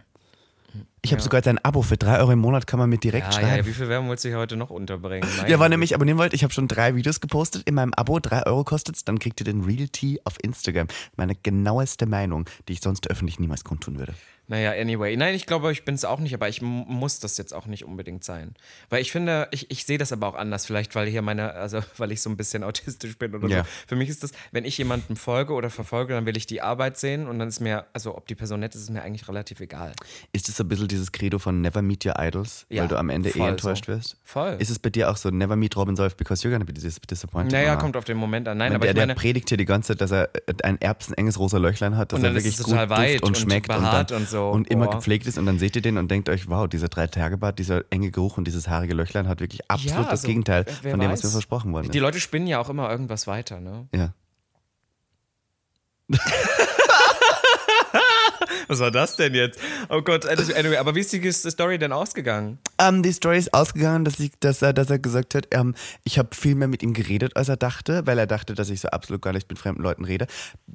[1.03, 1.23] Ich habe Ja.
[1.23, 3.57] sogar jetzt ein Abo für drei Euro im Monat, kann man mir direkt ja, schreiben.
[3.57, 5.27] ja, wie viel Werbung du hier heute noch unterbringen?
[5.37, 5.77] Meine Ja, Güte.
[5.77, 9.03] mich abonnieren wollt, ich habe schon drei Videos gepostet in meinem Abo, drei Euro kostet's,
[9.03, 10.87] dann kriegt ihr den Real Tea auf Instagram.
[11.15, 14.13] Meine genaueste Meinung, die ich sonst öffentlich niemals kundtun würde.
[14.47, 15.15] Naja, anyway.
[15.15, 17.85] Nein, ich glaube, ich bin es auch nicht, aber ich muss das jetzt auch nicht
[17.85, 18.53] unbedingt sein.
[18.89, 21.79] Weil ich finde, ich, ich sehe das aber auch anders, vielleicht, weil hier meine, also
[21.97, 23.63] weil ich so ein bisschen autistisch bin oder Ja.
[23.63, 23.69] so.
[23.87, 26.97] Für mich ist das, wenn ich jemanden folge oder verfolge, dann will ich die Arbeit
[26.97, 29.61] sehen und dann ist mir, also ob die Person nett ist, ist mir eigentlich relativ
[29.61, 29.93] egal.
[30.33, 32.97] Ist es so ein bisschen dieses Credo von Never Meet Your Idols, Ja, weil du
[32.97, 33.93] am Ende eh enttäuscht so.
[33.93, 34.17] wirst?
[34.23, 34.55] Voll.
[34.59, 36.99] Ist es bei dir auch so, Never Meet Robin Solf because you're gonna be dis
[37.01, 37.51] disappointed?
[37.51, 38.57] Naja, kommt auf den Moment an.
[38.57, 40.29] Nein, aber der, ich der meine, predigt hier die ganze Zeit, dass er
[40.63, 43.81] ein erbsenenges rosa Löchlein hat, dass Und er wirklich gut duft und und schmeckt und,
[43.83, 44.49] dann, und so.
[44.49, 44.95] und immer Boah.
[44.95, 47.57] gepflegt ist und dann seht ihr den und denkt euch, wow, dieser drei Tage Bart,
[47.59, 50.91] dieser enge Geruch und dieses haarige Löchlein hat wirklich absolut das also, Gegenteil wer- wer
[50.91, 51.31] von dem, was mir weiß.
[51.31, 51.99] versprochen worden die.
[51.99, 53.87] Leute spinnen ja auch immer irgendwas weiter, ne?
[53.95, 54.13] Ja.
[58.71, 59.59] Was war das denn jetzt?
[59.89, 62.57] Oh Gott, anyway, aber wie ist die Story denn ausgegangen?
[62.79, 66.17] Ähm, die Story ist ausgegangen, dass, ich, dass, er, dass er gesagt hat, ähm, ich
[66.17, 68.87] habe viel mehr mit ihm geredet, als er dachte, weil er dachte, dass ich so
[68.87, 70.25] absolut gar nicht mit fremden Leuten rede.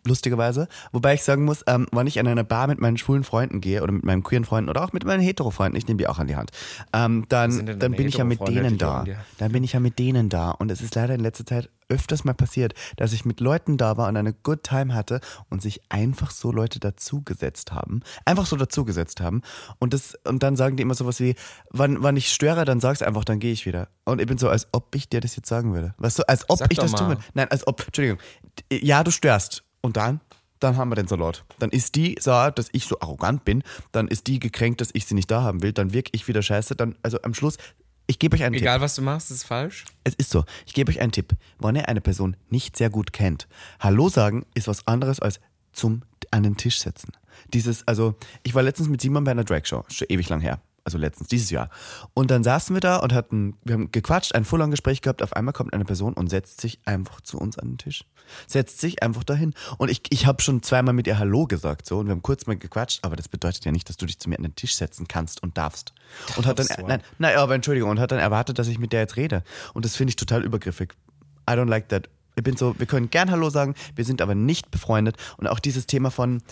[0.07, 0.69] Lustigerweise.
[0.93, 3.83] Wobei ich sagen muss, ähm, wenn ich in eine Bar mit meinen schwulen Freunden gehe
[3.83, 6.27] oder mit meinen queeren Freunden oder auch mit meinen hetero-Freunden, ich nehme die auch an
[6.27, 6.51] die Hand,
[6.93, 9.07] ähm, dann, dann bin ich ja mit denen da.
[9.39, 10.51] Dann bin ich ja mit denen da.
[10.51, 13.97] Und es ist leider in letzter Zeit öfters mal passiert, dass ich mit Leuten da
[13.97, 15.21] war und eine Good Time hatte
[15.51, 18.01] und sich einfach so Leute dazugesetzt haben.
[18.25, 19.43] Einfach so dazugesetzt haben.
[19.79, 21.35] Und, das, und dann sagen die immer sowas wie,
[21.71, 23.89] wann, wann ich störe, dann sag's einfach, dann gehe ich wieder.
[24.05, 25.95] Und ich bin so, als ob ich dir das jetzt sagen würde.
[25.99, 27.23] Weißt du, als ob Sag ich das tun würde.
[27.35, 28.19] Nein, als ob, Entschuldigung.
[28.71, 29.63] Ja, du störst.
[29.81, 30.21] Und dann?
[30.59, 31.45] Dann haben wir den Salat.
[31.59, 33.63] Dann ist die so, dass ich so arrogant bin.
[33.93, 35.73] Dann ist die gekränkt, dass ich sie nicht da haben will.
[35.73, 36.77] Dann wirke ich wieder scheiße.
[36.77, 37.59] Dann, also am Schluss
[38.07, 38.83] ich gebe euch einen Egal, Tipp.
[38.83, 39.85] was du machst, ist falsch.
[40.05, 40.45] Es ist so.
[40.67, 41.33] Ich gebe euch einen Tipp.
[41.59, 43.49] Wenn ihr eine Person nicht sehr gut kennt,
[43.81, 45.41] Hallo sagen ist was anderes als
[45.73, 47.13] zum an den Tisch setzen.
[47.53, 50.99] Dieses, also, ich war letztens mit Simon bei einer Drag-Show, schon ewig lang her also
[50.99, 51.69] letztens, dieses Jahr.
[52.15, 55.21] Und dann saßen wir da und hatten, wir haben gequatscht, ein Full-on-Gespräch gehabt.
[55.21, 58.05] Auf einmal kommt eine Person und setzt sich einfach zu uns an den Tisch.
[58.47, 59.53] Setzt sich einfach dahin.
[59.79, 62.47] Und ich, ich habe schon zweimal mit ihr Hallo gesagt, so, und wir haben kurz
[62.47, 64.77] mal gequatscht, aber das bedeutet ja nicht, dass du dich zu mir an den Tisch
[64.77, 65.93] setzen kannst und darfst.
[66.37, 69.01] Und hat dann, nein, nein, aber Entschuldigung, und hat dann erwartet, dass ich mit der
[69.01, 69.43] jetzt rede.
[69.75, 70.95] Und das finde ich total übergriffig.
[71.51, 72.09] I don't like that.
[72.37, 75.17] Ich bin so, wir können gern Hallo sagen, wir sind aber nicht befreundet.
[75.37, 76.43] Und auch dieses Thema von,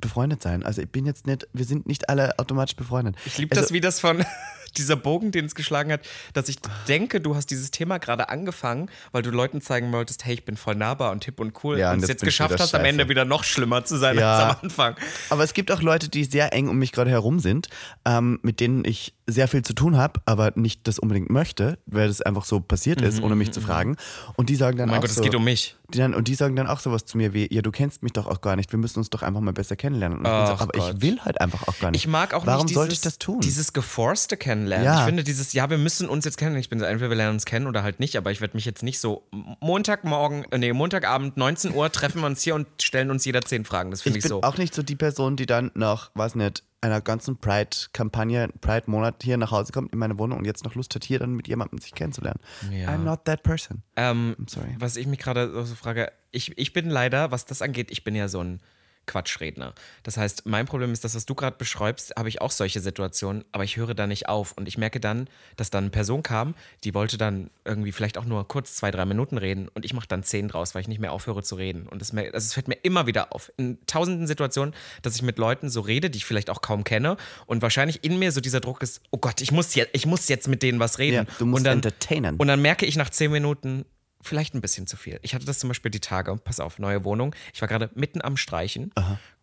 [0.00, 0.62] befreundet sein.
[0.62, 3.16] Also ich bin jetzt nicht, wir sind nicht alle automatisch befreundet.
[3.24, 4.24] Ich liebe also, das, wie das von
[4.76, 6.00] dieser Bogen, den es geschlagen hat,
[6.32, 6.56] dass ich
[6.88, 10.56] denke, du hast dieses Thema gerade angefangen, weil du Leuten zeigen wolltest, hey, ich bin
[10.56, 13.24] voll nahbar und hip und cool ja, und es jetzt geschafft hast, am Ende wieder
[13.24, 14.36] noch schlimmer zu sein ja.
[14.36, 14.96] als am Anfang.
[15.28, 17.68] Aber es gibt auch Leute, die sehr eng um mich gerade herum sind,
[18.04, 22.08] ähm, mit denen ich sehr viel zu tun habe, aber nicht das unbedingt möchte, weil
[22.08, 23.96] das einfach so passiert ist, mhm, ohne mich mhm, zu fragen.
[24.36, 25.76] Und die sagen dann oh mein auch Gott, so, es geht um mich.
[25.92, 28.12] Die dann, und die sagen dann auch sowas zu mir wie, ja, du kennst mich
[28.12, 30.18] doch auch gar nicht, wir müssen uns doch einfach mal besser kennenlernen.
[30.18, 30.94] Und ich so, aber Gott.
[30.94, 32.04] ich will halt einfach auch gar nicht.
[32.04, 33.40] Ich mag auch Warum nicht dieses, sollte ich das tun?
[33.40, 34.84] dieses geforste Kennenlernen.
[34.86, 35.00] Ja.
[35.00, 36.56] Ich finde dieses, ja, wir müssen uns jetzt kennen.
[36.56, 38.64] Ich bin so, entweder wir lernen uns kennen oder halt nicht, aber ich werde mich
[38.64, 39.28] jetzt nicht so
[39.60, 43.64] Montagmorgen, äh, nee, Montagabend, 19 Uhr treffen wir uns hier und stellen uns jeder zehn
[43.64, 43.90] Fragen.
[43.90, 44.42] Das finde ich, ich bin so.
[44.42, 49.36] auch nicht so die Person, die dann nach, weiß nicht, einer ganzen Pride-Kampagne, Pride-Monat hier
[49.36, 51.78] nach Hause kommt in meine Wohnung und jetzt noch Lust hat, hier dann mit jemandem
[51.78, 52.40] sich kennenzulernen.
[52.70, 52.88] Ja.
[52.88, 53.82] I'm not that person.
[53.96, 54.76] Ähm, I'm sorry.
[54.78, 58.14] Was ich mich gerade so frage, ich, ich bin leider, was das angeht, ich bin
[58.14, 58.60] ja so ein
[59.06, 59.74] Quatschredner.
[60.02, 63.44] Das heißt, mein Problem ist, das, was du gerade beschreibst, habe ich auch solche Situationen,
[63.52, 64.52] aber ich höre da nicht auf.
[64.52, 68.24] Und ich merke dann, dass dann eine Person kam, die wollte dann irgendwie vielleicht auch
[68.24, 71.00] nur kurz zwei, drei Minuten reden und ich mache dann zehn draus, weil ich nicht
[71.00, 71.88] mehr aufhöre zu reden.
[71.88, 75.38] Und das, also es fällt mir immer wieder auf, in tausenden Situationen, dass ich mit
[75.38, 78.60] Leuten so rede, die ich vielleicht auch kaum kenne und wahrscheinlich in mir so dieser
[78.60, 81.26] Druck ist, oh Gott, ich muss jetzt, ich muss jetzt mit denen was reden.
[81.26, 82.36] Ja, du musst und dann, entertainen.
[82.36, 83.84] Und dann merke ich nach zehn Minuten,
[84.20, 85.18] vielleicht ein bisschen zu viel.
[85.22, 87.34] Ich hatte das zum Beispiel die Tage, pass auf, neue Wohnung.
[87.54, 88.92] Ich war gerade mitten am Streichen,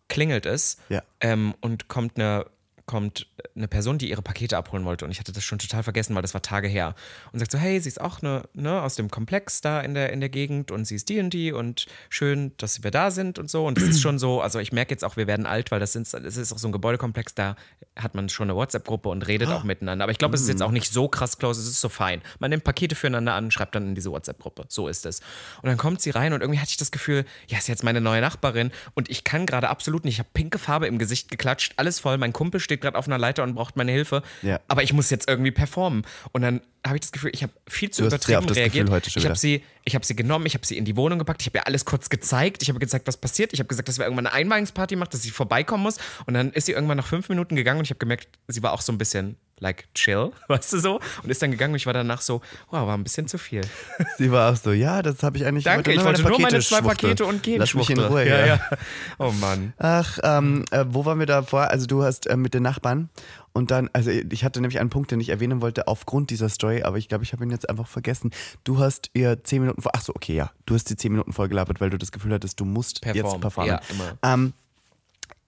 [0.08, 1.02] klingelt es Ja.
[1.20, 2.46] ähm, und kommt eine,
[2.88, 5.04] kommt eine Person, die ihre Pakete abholen wollte.
[5.04, 6.94] Und ich hatte das schon total vergessen, weil das war Tage her.
[7.32, 10.12] Und sagt so, hey, sie ist auch eine, ne, aus dem Komplex da in der,
[10.12, 13.38] in der Gegend und sie ist die und die und schön, dass wir da sind
[13.38, 13.66] und so.
[13.66, 15.92] Und das ist schon so, also ich merke jetzt auch, wir werden alt, weil das,
[15.92, 17.54] sind, das ist auch so ein Gebäudekomplex, da
[17.94, 20.04] hat man schon eine WhatsApp-Gruppe und redet auch miteinander.
[20.04, 22.22] Aber ich glaube, es ist jetzt auch nicht so krass close, es ist so fein.
[22.38, 24.64] Man nimmt Pakete füreinander an, schreibt dann in diese WhatsApp-Gruppe.
[24.68, 25.20] So ist es.
[25.62, 28.00] Und dann kommt sie rein und irgendwie hatte ich das Gefühl, ja, ist jetzt meine
[28.00, 30.14] neue Nachbarin und ich kann gerade absolut nicht.
[30.14, 32.16] Ich habe pinke Farbe im Gesicht geklatscht, alles voll.
[32.16, 34.22] Mein Kumpel steht gerade auf einer Leiter und braucht meine Hilfe.
[34.42, 34.60] Ja.
[34.68, 36.02] Aber ich muss jetzt irgendwie performen.
[36.32, 38.72] Und dann habe ich das Gefühl, ich habe viel zu Du übertrieben reagiert.
[38.72, 40.96] Gefühl heute schon ich habe sie, ich habe sie genommen, ich habe sie in die
[40.96, 43.52] Wohnung gepackt, ich habe ihr alles kurz gezeigt, ich habe gezeigt, was passiert.
[43.52, 45.96] Ich habe gesagt, dass wir irgendwann eine Einweihungsparty machen, dass sie vorbeikommen muss.
[46.26, 48.72] Und dann ist sie irgendwann nach fünf Minuten gegangen und ich habe gemerkt, sie war
[48.72, 51.86] auch so ein bisschen like chill, weißt du so, und ist dann gegangen und ich
[51.86, 52.40] war danach so,
[52.70, 53.62] wow, war ein bisschen zu viel.
[54.18, 55.64] Sie war auch so, ja, das habe ich eigentlich.
[55.64, 57.58] Danke, ich wollte nur meine zwei Pakete und gehen.
[57.58, 57.98] Lass mich in.
[57.98, 58.46] Ruhe, ja, ja.
[58.46, 58.60] ja.
[59.18, 59.72] Oh Mann.
[59.78, 61.70] Ach, ähm, äh, wo waren wir da vorher?
[61.70, 63.10] Also du hast äh, mit den Nachbarn
[63.52, 66.82] und dann, also ich hatte nämlich einen Punkt, den ich erwähnen wollte aufgrund dieser Story,
[66.82, 68.30] aber ich glaube, ich habe ihn jetzt einfach vergessen.
[68.62, 71.32] Du hast ihr zehn Minuten vor, ach so, okay, ja, du hast die zehn Minuten
[71.32, 73.40] vollgelabert, weil du das Gefühl hattest, du musst jetzt Performen.
[73.40, 73.72] performen.
[73.72, 74.18] Ja, immer.
[74.22, 74.52] Ähm,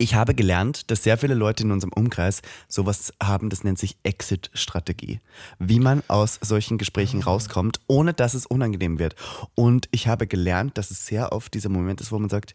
[0.00, 3.96] ich habe gelernt, dass sehr viele Leute in unserem Umkreis sowas haben, das nennt sich
[4.02, 5.20] Exit-Strategie.
[5.58, 9.14] Wie man aus solchen Gesprächen rauskommt, ohne dass es unangenehm wird.
[9.54, 12.54] Und ich habe gelernt, dass es sehr oft dieser Moment ist, wo man sagt,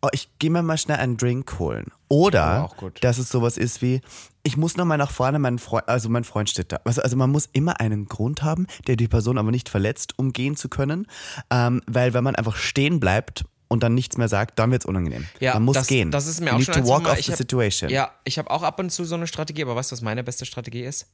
[0.00, 1.86] oh, ich gehe mir mal schnell einen Drink holen.
[2.08, 3.02] Oder Oh, auch gut.
[3.04, 4.00] dass es sowas ist wie,
[4.42, 6.80] ich muss noch mal nach vorne, mein Freund, also mein Freund steht da.
[6.84, 10.32] Also, also man muss immer einen Grund haben, der die Person aber nicht verletzt, um
[10.32, 11.06] gehen zu können.
[11.50, 14.86] Ähm, weil wenn man einfach stehen bleibt und dann nichts mehr sagt, dann wird es
[14.86, 15.26] unangenehm.
[15.40, 16.10] Ja, man muss das, gehen.
[16.10, 17.90] Das ist mir you auch need schon to walk off the hab- situation.
[17.90, 20.22] Ja, ich habe auch ab und zu so eine Strategie, aber weißt du, was meine
[20.24, 21.06] beste Strategie ist?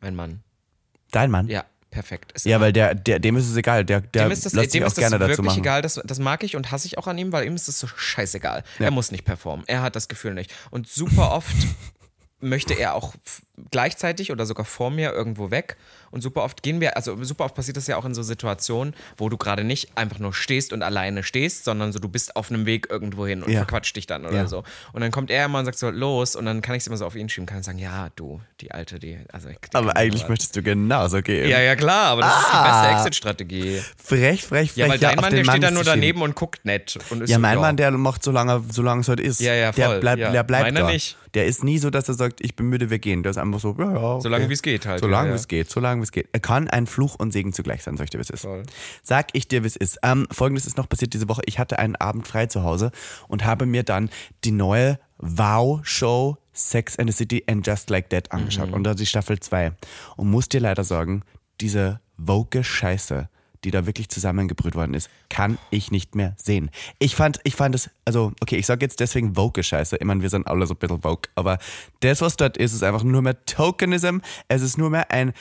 [0.00, 0.42] Mein Mann.
[1.10, 1.48] Dein Mann?
[1.48, 2.32] Ja, perfekt.
[2.32, 3.84] Ist Ja, weil der, der, dem ist es egal.
[3.84, 5.58] Der, der dem ist das, lässt dem auch ist das gerne dazu wirklich machen.
[5.60, 5.82] egal.
[5.82, 7.86] Das, das mag ich und hasse ich auch an ihm, weil ihm ist das so
[7.86, 8.64] scheißegal.
[8.78, 9.64] Er muss nicht performen.
[9.68, 10.52] Er hat das Gefühl nicht.
[10.70, 11.54] Und super oft
[12.40, 13.14] möchte er auch
[13.70, 15.76] gleichzeitig oder sogar vor mir irgendwo weg.
[16.10, 18.94] Und super oft gehen wir, also super oft passiert das ja auch in so Situationen,
[19.16, 22.50] wo du gerade nicht einfach nur stehst und alleine stehst, sondern so du bist auf
[22.50, 23.60] einem Weg irgendwo hin und Ja.
[23.60, 24.46] verquatscht dich dann oder Ja.
[24.46, 24.62] so.
[24.92, 26.96] Und dann kommt er immer und sagt so, los, und dann kann ich es immer
[26.96, 30.28] so auf ihn schieben, kann sagen, ja, du, die Alte, die, also die Aber eigentlich
[30.28, 31.48] möchtest du genauso gehen.
[31.48, 32.82] Ja, ja, klar, aber das ist die Ah.
[32.82, 33.80] beste Exit-Strategie.
[33.96, 34.76] Frech, frech, frech.
[34.76, 36.98] Ja, weil dein auf Mann, der steht da muss nur daneben und guckt nett.
[37.10, 39.40] Und ist Ja, so, mein Mann, der macht so lange, so lange es halt ist.
[39.40, 40.30] Ja, ja, Der voll, bleibt, ja.
[40.30, 40.86] der bleibt Meiner da.
[40.92, 41.16] nicht.
[41.34, 43.22] Der ist nie so, dass er sagt, ich bin müde, wir gehen.
[43.22, 43.96] Der ist einfach so, ja, ja.
[44.14, 44.22] Okay.
[44.22, 45.40] Solange wie es geht halt, Solange ja, wie ja.
[45.40, 46.28] es geht, solange wie es geht.
[46.32, 48.42] Er kann ein Fluch und Segen zugleich sein, sag ich dir, wie es ist.
[48.42, 48.64] Voll.
[49.02, 49.98] Sag ich dir, wie es ist.
[50.02, 51.42] Ähm, Folgendes ist noch passiert diese Woche.
[51.46, 52.90] Ich hatte einen Abend frei zu Hause
[53.28, 54.10] und habe mir dann
[54.44, 58.68] die neue Wow-Show Sex and the City and Just Like That angeschaut.
[58.68, 58.74] Mhm.
[58.74, 59.72] Und da die Staffel 2.
[60.16, 61.22] Und muss dir leider sagen,
[61.60, 63.28] diese woke Scheiße,
[63.64, 66.70] die da wirklich zusammengebrüht worden ist, kann ich nicht mehr sehen.
[66.98, 69.96] Ich fand, ich fand es, also, okay, ich sage jetzt deswegen woke Scheiße.
[69.96, 71.58] Ich meine, wir sind alle so ein bisschen woke, aber
[72.00, 74.18] das, was dort ist, ist einfach nur mehr Tokenism.
[74.48, 75.32] Es ist nur mehr ein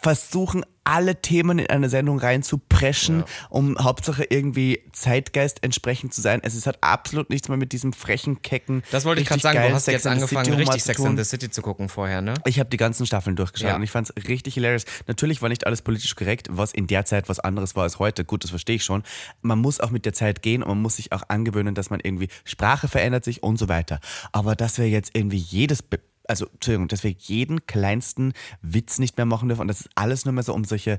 [0.00, 6.40] Versuchen, alle Themen in eine Sendung reinzupreschen, um Hauptsache irgendwie Zeitgeist entsprechend zu sein.
[6.42, 8.82] Es ist, hat absolut nichts mehr mit diesem frechen, kecken.
[8.90, 11.24] Das wollte ich gerade sagen, du hast Sex jetzt angefangen, City richtig Sex and the
[11.24, 12.34] City zu gucken vorher, ne?
[12.46, 13.76] Ich habe die ganzen Staffeln durchgeschaut Ja.
[13.76, 14.84] und ich fand es richtig hilarious.
[15.06, 18.24] Natürlich war nicht alles politisch korrekt, was in der Zeit was anderes war als heute.
[18.24, 19.02] Gut, das verstehe ich schon.
[19.42, 22.00] Man muss auch mit der Zeit gehen und man muss sich auch angewöhnen, dass man
[22.00, 24.00] irgendwie Sprache verändert sich und so weiter.
[24.32, 25.82] Aber dass wir jetzt irgendwie jedes
[26.28, 30.24] also, Entschuldigung, dass wir jeden kleinsten Witz nicht mehr machen dürfen und das ist alles
[30.24, 30.98] nur mehr so um solche,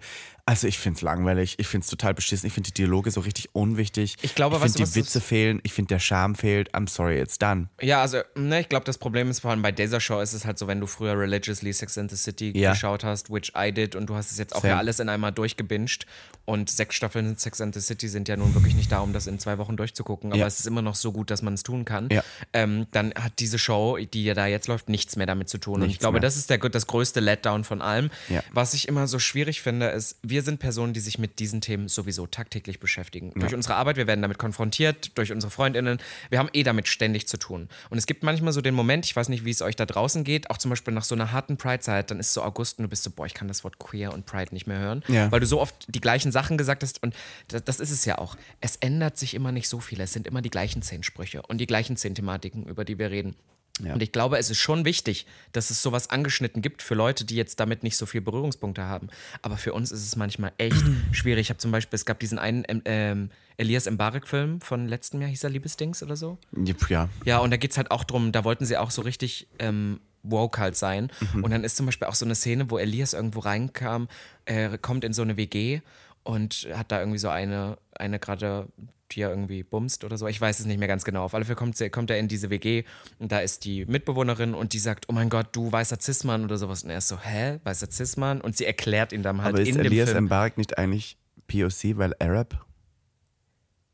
[0.50, 3.20] also ich finde es langweilig, ich finde es total beschissen, ich finde die Dialoge so
[3.22, 4.16] richtig unwichtig.
[4.24, 7.38] Ich glaube, ich finde die Witze fehlen, ich finde der Charme fehlt, I'm sorry, it's
[7.38, 7.70] done.
[7.80, 10.46] Ja, also, ne, ich glaube, das Problem ist vor allem bei dieser Show ist es
[10.46, 12.72] halt so, wenn du früher religiously Sex and the City Ja.
[12.72, 14.74] geschaut hast, which I did, und du hast es jetzt auch Same.
[14.74, 16.08] ja alles in einmal durchgebinged.
[16.46, 19.28] Und sechs Staffeln Sex and the City sind ja nun wirklich nicht da, um das
[19.28, 20.48] in zwei Wochen durchzugucken, aber Ja.
[20.48, 22.10] es ist immer noch so gut, dass man es tun kann.
[22.12, 22.24] Ja.
[22.54, 25.76] Ähm, dann hat diese Show, die ja da jetzt läuft, nichts mehr damit zu tun.
[25.76, 26.22] und ich Nichts glaube, mehr.
[26.22, 28.10] das ist der, das größte Letdown von allem.
[28.52, 31.88] Was ich immer so schwierig finde, ist, wir sind Personen, die sich mit diesen Themen
[31.88, 33.32] sowieso tagtäglich beschäftigen.
[33.36, 36.00] Durch unsere Arbeit, wir werden damit konfrontiert, durch unsere Freundinnen.
[36.30, 37.70] Wir haben eh damit ständig zu tun.
[37.90, 40.24] Und es gibt manchmal so den Moment, ich weiß nicht, wie es euch da draußen
[40.24, 42.90] geht, auch zum Beispiel nach so einer harten Pride-Zeit, dann ist so August und du
[42.90, 45.32] bist so, boah, ich kann das Wort Queer und Pride nicht mehr hören, Ja.
[45.32, 47.16] weil du so oft die gleichen Sachen gesagt hast und
[47.48, 48.36] das, das ist es ja auch.
[48.62, 50.00] Es ändert sich immer nicht so viel.
[50.02, 53.12] Es sind immer die gleichen zehn Sprüche und die gleichen zehn Thematiken, über die wir
[53.12, 53.36] reden.
[53.80, 57.36] Und ich glaube, es ist schon wichtig, dass es sowas angeschnitten gibt für Leute, die
[57.36, 59.08] jetzt damit nicht so viel Berührungspunkte haben.
[59.42, 61.48] Aber für uns ist es manchmal echt schwierig.
[61.48, 65.30] Ich habe zum Beispiel, es gab diesen einen ähm, ähm, Elias Mbarek-Film von letztem Jahr,
[65.30, 66.38] hieß er Liebesdings oder so?
[66.90, 67.10] Ja.
[67.26, 70.00] Ja, und da geht es halt auch drum, da wollten sie auch so richtig ähm,
[70.24, 71.12] woke halt sein.
[71.34, 71.44] Mhm.
[71.44, 74.08] Und dann ist zum Beispiel auch so eine Szene, wo Elias irgendwo reinkam,
[74.46, 75.82] äh, kommt in so eine WG
[76.24, 78.68] und hat da irgendwie so eine, eine gerade,
[79.12, 80.28] die er irgendwie bumst oder so.
[80.28, 81.24] Ich weiß es nicht mehr ganz genau.
[81.24, 82.84] Auf alle Fälle kommt, sie- kommt er in diese WG
[83.18, 86.58] und da ist die Mitbewohnerin und die sagt, oh mein Gott, du weißer Cis-Mann oder
[86.58, 86.84] sowas.
[86.84, 88.42] Und er ist so, hä, weißer Cis-Mann?
[88.42, 90.26] Und sie erklärt ihn dann halt Aber ist in dem Elias Film.
[90.26, 91.18] Mbarek nicht eigentlich
[91.48, 92.66] POC, weil Arab?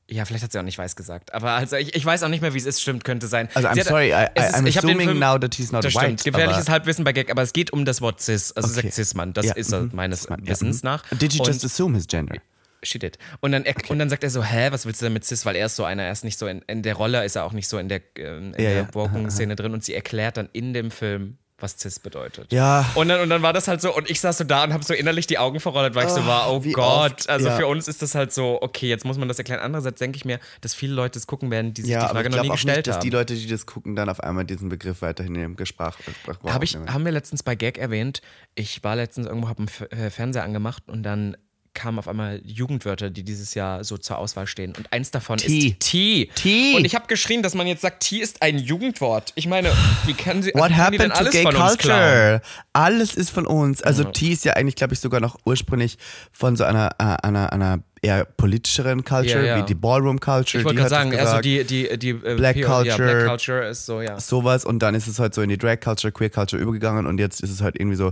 [0.07, 1.33] Ja, vielleicht hat sie auch nicht weiß gesagt.
[1.33, 2.79] Aber also ich, ich weiß auch nicht mehr, wie es ist.
[2.79, 3.49] Stimmt, könnte sein.
[3.55, 5.55] Also I'm hat- sorry, I, I, ist- I'm ich hab den assuming Film- now that
[5.55, 6.05] he's not Das white.
[6.19, 6.23] stimmt.
[6.25, 8.51] Gefährliches Halbwissen bei Gag, aber es geht um das Wort Cis.
[8.51, 8.81] Also Okay.
[8.83, 9.33] sagt Cis-Mann.
[9.33, 9.91] Das Ja, ist er mhm.
[9.93, 10.89] meines Cis-Mann, ja, Wissens mhm.
[10.89, 11.09] nach.
[11.09, 12.35] Did you Und- just assume his gender?
[12.83, 13.17] She did.
[13.39, 15.45] Und dann, er, und dann sagt er so, hä, was willst du denn mit Cis?
[15.45, 17.43] Weil er ist so einer, er ist nicht so in, in der Rolle, ist er
[17.45, 18.93] auch nicht so in der, ähm, in Ja, der ja.
[18.93, 22.51] Woken-Szene drin und sie erklärt dann in dem Film, was Cis bedeutet.
[22.51, 22.85] Ja.
[22.95, 24.83] Und dann, und dann war das halt so, und ich saß so da und habe
[24.83, 27.11] so innerlich die Augen verrollt, weil ich so war, oh Gott.
[27.21, 27.55] oft, Also ja.
[27.55, 29.61] für uns ist das halt so, okay, jetzt muss man das erklären.
[29.61, 32.29] Andererseits denke ich mir, dass viele Leute es gucken werden, die sich Ja, die Frage
[32.29, 33.03] noch nie gestellt nicht, dass haben.
[33.03, 36.53] die Leute, die das gucken, dann auf einmal diesen Begriff weiterhin in ihrem Gesprach, Sprachgebrauch
[36.53, 38.21] Hab ich, haben wir letztens bei Gag erwähnt.
[38.55, 41.37] Ich war letztens irgendwo, habe einen äh, Fernseher angemacht und dann
[41.75, 44.73] kamen auf einmal Jugendwörter, die dieses Jahr so zur Auswahl stehen.
[44.75, 45.67] Und eins davon Tee.
[45.67, 46.29] ist T.
[46.33, 46.75] Tee.
[46.75, 49.33] Und ich habe geschrien, dass man jetzt sagt, T ist ein Jugendwort.
[49.35, 49.71] Ich meine,
[50.05, 51.99] wie kann sie What wie können die denn happened to alles gay von uns klauen?
[51.99, 52.41] culture?
[52.73, 53.83] Alles ist von uns.
[53.83, 55.97] Also T ist ja eigentlich, glaube ich, sogar noch ursprünglich
[56.31, 59.61] von so einer, äh, einer, einer eher politischeren Culture, Ja, ja.
[59.61, 60.59] wie die Ballroom Culture.
[60.59, 62.97] Ich wollte gerade sagen, also die, die, die äh, Black PO Ja, Culture.
[62.97, 64.19] Black Culture ist so, ja.
[64.19, 67.19] sowas und dann ist es halt so in die Drag Culture, Queer Culture übergegangen und
[67.19, 68.11] jetzt ist es halt irgendwie so,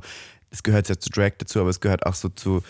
[0.50, 2.64] es gehört jetzt zu Drag dazu, aber es gehört auch so zu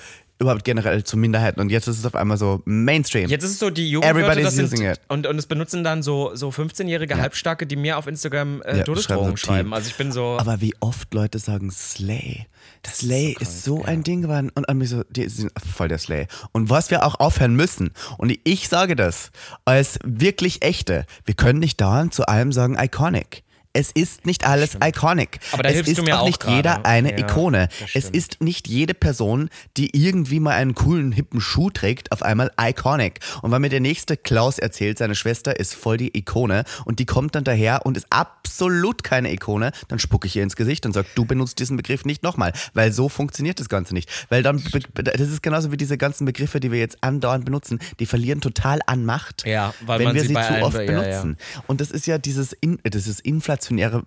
[0.44, 3.30] überhaupt generell zu Minderheiten und jetzt ist es auf einmal so Mainstream.
[3.30, 5.00] Jetzt ist es so, die Jugendwörter, das sind, using it.
[5.08, 8.84] und, und es benutzen dann so, so 15-jährige Halbstarke, die mir auf Instagram äh, Ja,
[8.84, 9.74] Todesdrohungen schreiben so schreiben.
[9.74, 12.46] Also ich bin so, aber wie oft Leute sagen Slay.
[12.86, 15.98] Slay ist so, krank, ein Ding geworden und an mich so, die sind voll der
[15.98, 16.28] Slay.
[16.52, 19.32] Und was wir auch aufhören müssen, und ich sage das
[19.66, 23.43] als wirklich echte, wir können nicht dauernd zu allem sagen iconic.
[23.74, 25.40] Es ist nicht alles iconic.
[25.52, 26.56] Aber da es hilfst ist du mir auch auch nicht gerade.
[26.58, 27.70] jeder eine Ja, Ikone.
[27.80, 32.22] das Es ist nicht jede Person, die irgendwie mal einen coolen, hippen Schuh trägt, auf
[32.22, 33.20] einmal iconic.
[33.42, 37.06] Und weil mir der nächste Klaus erzählt, seine Schwester ist voll die Ikone und die
[37.06, 40.94] kommt dann daher und ist absolut keine Ikone, dann spucke ich ihr ins Gesicht und
[40.94, 44.10] sage, du benutzt diesen Begriff nicht nochmal, weil so funktioniert das Ganze nicht.
[44.30, 48.06] Weil dann, das ist genauso wie diese ganzen Begriffe, die wir jetzt andauernd benutzen, die
[48.06, 51.38] verlieren total an Macht, Ja, wenn wir sie sie zu oft be- ja, benutzen.
[51.68, 53.20] Und das ist ja dieses, in, dieses
[53.64, 54.04] inflationäre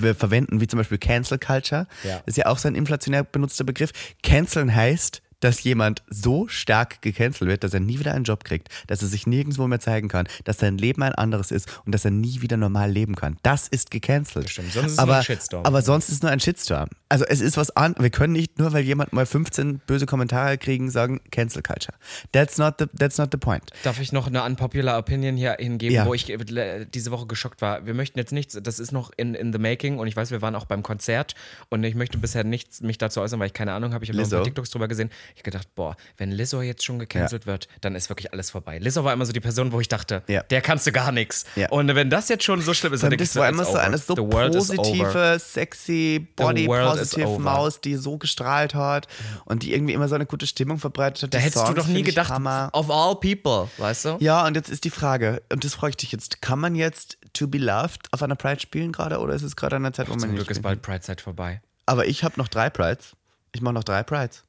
[0.00, 1.86] Be Verwenden, wie zum Beispiel Cancel Culture.
[2.04, 2.16] Ja.
[2.18, 3.92] Das ist ja auch so ein inflationär benutzter Begriff.
[4.22, 8.68] Canceln heißt, dass jemand so stark gecancelt wird, dass er nie wieder einen Job kriegt,
[8.86, 12.04] dass er sich nirgendwo mehr zeigen kann, dass sein Leben ein anderes ist und dass
[12.04, 13.36] er nie wieder normal leben kann.
[13.42, 14.50] Das ist gecancelt.
[14.50, 14.72] stimmt.
[14.72, 15.64] Sonst ist es aber, nur ein Shitstorm.
[15.64, 16.88] Aber sonst ist nur ein Shitstorm.
[17.08, 17.94] Also es ist was an.
[17.98, 21.96] Wir können nicht nur, weil jemand mal 15 böse Kommentare kriegen, sagen Cancel Culture.
[22.32, 23.64] That's not the, that's not the point.
[23.82, 26.06] Darf ich noch eine unpopular Opinion hier hingeben, Ja.
[26.06, 27.86] wo ich äh, diese Woche geschockt war?
[27.86, 30.42] Wir möchten jetzt nichts, das ist noch in, in the making und ich weiß, wir
[30.42, 31.34] waren auch beim Konzert
[31.68, 34.04] und ich möchte bisher nichts mich dazu äußern, weil ich keine Ahnung habe.
[34.04, 35.10] Ich habe noch ein paar TikToks drüber gesehen.
[35.34, 38.78] Ich habe gedacht, boah, wenn Lizzo jetzt schon gecancelt wird, dann ist wirklich alles vorbei.
[38.78, 40.42] Lizzo war immer so die Person, wo ich dachte, Ja.
[40.44, 41.44] der kannst du gar nichts.
[41.56, 41.68] Ja.
[41.70, 43.80] Und wenn das jetzt schon so schlimm ist, dann Das so, war immer so over.
[43.82, 47.38] eine so positive, sexy, body positive.
[47.38, 49.06] Maus, die so gestrahlt hat
[49.44, 51.34] und die irgendwie immer so eine gute Stimmung verbreitet hat.
[51.34, 52.70] Da Die hättest du Songs doch nie gedacht, Hammer.
[52.72, 54.16] of all people, weißt du?
[54.20, 57.18] Ja, und jetzt ist die Frage, und das frage ich dich jetzt, kann man jetzt
[57.34, 60.08] To Be Loved auf einer Pride spielen gerade oder ist es gerade an einer Zeit,
[60.08, 61.60] wo man Zum Glück ist bald Pride-Zeit vorbei.
[61.86, 63.12] Aber ich habe noch drei Prides.
[63.52, 64.44] Ich mache noch drei Prides.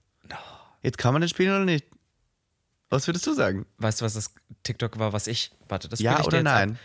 [0.82, 1.86] Jetzt kann man den spielen oder nicht?
[2.90, 3.66] Was würdest du sagen?
[3.78, 5.52] Weißt du, was das TikTok war, was ich.
[5.68, 6.54] Warte, das Ja ich oder jetzt ab.
[6.68, 6.80] nein?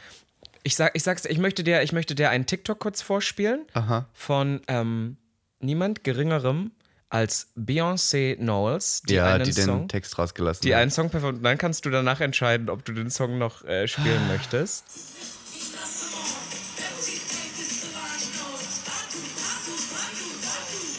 [0.62, 4.06] Ich, sag, ich sag's, ich möchte dir, ich möchte dir einen TikTok kurz vorspielen Aha.
[4.14, 5.16] von ähm,
[5.60, 6.72] niemand Geringerem
[7.10, 10.82] als Beyoncé Knowles, die ja, einen die den Song, Text rausgelassen die hat.
[10.82, 11.38] einen Song performt.
[11.38, 14.84] Und dann kannst du danach entscheiden, ob du den Song noch äh, spielen möchtest.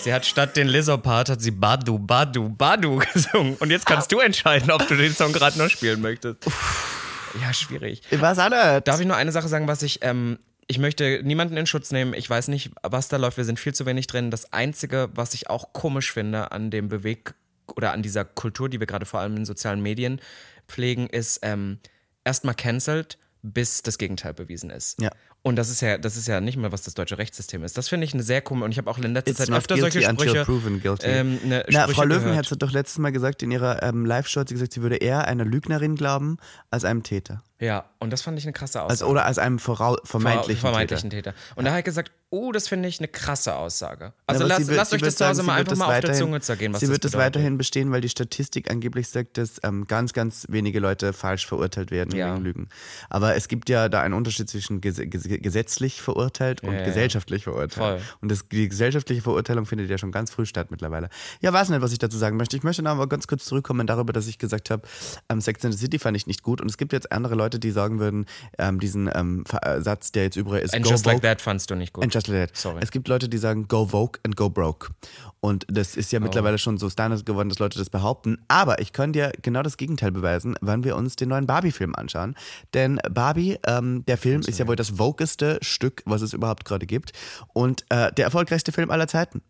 [0.06, 3.56] Sie hat statt den Lizzo-Part hat sie Badu, Badu, Badu gesungen.
[3.56, 6.46] Und jetzt kannst du entscheiden, ob du den Song gerade noch spielen möchtest.
[7.42, 8.04] Ja, schwierig.
[8.12, 8.88] Auch nicht.
[8.88, 10.38] Darf ich nur eine Sache sagen, was ich, ähm,
[10.68, 12.14] ich möchte niemanden in Schutz nehmen.
[12.14, 13.38] Ich weiß nicht, was da läuft.
[13.38, 14.30] Wir sind viel zu wenig drin.
[14.30, 17.34] Das Einzige, was ich auch komisch finde an dem Beweg
[17.76, 20.22] oder an dieser Kultur, die wir gerade vor allem in sozialen Medien
[20.68, 21.80] pflegen, ist ähm,
[22.24, 25.02] erstmal cancelled, bis das Gegenteil bewiesen ist.
[25.02, 25.10] Ja.
[25.46, 27.78] Und das ist ja, das ist ja nicht mehr, was das deutsche Rechtssystem ist.
[27.78, 28.66] Das finde ich eine sehr komische.
[28.66, 30.46] Und ich habe auch in letzter It's Zeit öfter guilty solche until Sprüche.
[30.46, 31.06] proven guilty.
[31.06, 32.50] Ähm, ne, Na, Sprüche Frau Löwen gehört.
[32.52, 35.28] hat doch letztes Mal gesagt in ihrer ähm, Live-Show, hat sie gesagt, sie würde eher
[35.28, 36.38] einer Lügnerin glauben
[36.72, 37.44] als einem Täter.
[37.60, 38.92] Ja, und das fand ich eine krasse Aussage.
[38.92, 41.32] Also, oder als einem vorau- vermeintlichen, vermeintlichen Täter.
[41.32, 41.54] Täter.
[41.56, 44.12] Und da hat er gesagt, oh, das finde ich eine krasse Aussage.
[44.28, 46.14] Also aber lasst, wird- lasst euch das zu Hause mal einfach das mal auf der
[46.16, 47.36] Zunge zergehen, was Sie das wird das bedeutet.
[47.36, 51.92] weiterhin bestehen, weil die Statistik angeblich sagt, dass ähm, ganz, ganz wenige Leute falsch verurteilt
[51.92, 52.34] werden Ja.
[52.34, 52.68] wegen Lügen.
[53.10, 57.44] Aber es gibt ja da einen Unterschied zwischen ges ges gesetzlich verurteilt und Ja, gesellschaftlich
[57.44, 57.74] verurteilt.
[57.74, 58.02] Voll.
[58.22, 61.10] Und das, die gesellschaftliche Verurteilung findet ja schon ganz früh statt mittlerweile.
[61.42, 62.58] Ja, weiß nicht, was ich dazu sagen möchte.
[62.58, 64.84] Ich möchte noch aber ganz kurz zurückkommen darüber, dass ich gesagt habe,
[65.30, 66.62] ähm, Sex and the City fand ich nicht gut.
[66.62, 68.26] Und es gibt jetzt andere Leute, die sagen würden,
[68.58, 71.30] ähm, diesen ähm, äh, Satz, der jetzt überall ist, And Just Like vogue.
[71.30, 72.04] That fandst du nicht gut.
[72.04, 72.58] And just like that.
[72.58, 72.80] Sorry.
[72.82, 74.90] Es gibt Leute, die sagen, go vogue and go broke.
[75.40, 78.40] Und das ist ja mittlerweile schon so Standard geworden, dass Leute das behaupten.
[78.48, 82.36] Aber ich kann dir genau das Gegenteil beweisen, wenn wir uns den neuen Barbie-Film anschauen.
[82.74, 86.86] Denn Barbie, ähm, der Film, ist ja wohl das vogeste Stück, was es überhaupt gerade
[86.86, 87.12] gibt.
[87.54, 89.42] Und äh, der erfolgreichste Film aller Zeiten.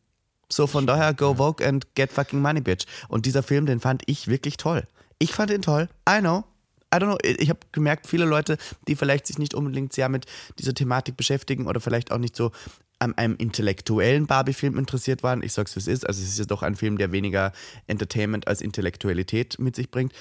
[0.50, 2.86] So von daher, go vogue and get fucking money, bitch.
[3.10, 4.84] Und dieser Film, den fand ich wirklich toll.
[5.20, 5.90] Ich fand ihn toll.
[6.10, 6.46] I know.
[6.94, 8.58] I don't know, ich habe gemerkt, viele Leute,
[8.88, 10.28] die vielleicht sich nicht unbedingt sehr mit
[10.60, 12.52] dieser Thematik beschäftigen oder vielleicht auch nicht so
[13.00, 15.44] an einem intellektuellen Barbie-Film interessiert waren.
[15.44, 16.08] Ich sag's, wie es ist.
[16.08, 17.52] Also es ist ja doch ein Film, der weniger
[17.88, 20.14] Entertainment als Intellektualität mit sich bringt.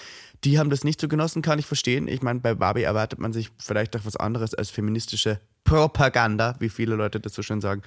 [0.44, 2.08] Die haben das nicht so genossen, kann ich verstehen.
[2.08, 6.68] Ich meine, bei Barbie erwartet man sich vielleicht auch was anderes als feministische Propaganda, wie
[6.68, 7.82] viele Leute das so schön sagen.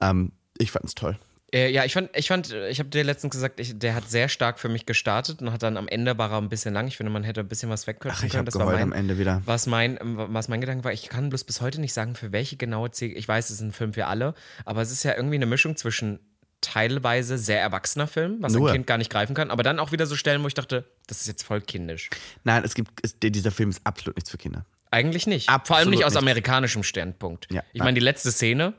[0.00, 1.16] Ähm, ich fand's toll.
[1.54, 4.28] Äh, ja, ich fand, ich fand, ich habe dir letztens gesagt, ich, der hat sehr
[4.28, 6.86] stark für mich gestartet und hat dann am Ende war er ein bisschen lang.
[6.88, 8.38] Ich finde, man hätte ein bisschen was wegkürzen Ach, ich können.
[8.38, 9.42] habe Das war mein, am Ende wieder.
[9.44, 12.56] Was mein, was mein Gedanke war, ich kann bloß bis heute nicht sagen, für welche
[12.56, 13.16] genaue Ziel.
[13.16, 14.34] Ich weiß, es ist ein Film für alle,
[14.64, 16.20] aber es ist ja irgendwie eine Mischung zwischen
[16.62, 18.70] teilweise sehr erwachsener Film, was Nur.
[18.70, 20.84] ein Kind gar nicht greifen kann, aber dann auch wieder so Stellen, wo ich dachte,
[21.08, 22.08] das ist jetzt voll kindisch.
[22.44, 24.64] Nein, es gibt, es, dieser Film ist absolut nichts für Kinder.
[24.90, 25.48] Eigentlich nicht.
[25.48, 26.22] Absolut Vor allem nicht aus nicht.
[26.22, 27.48] amerikanischem Standpunkt.
[27.50, 28.74] Ja, ich meine, die letzte Szene,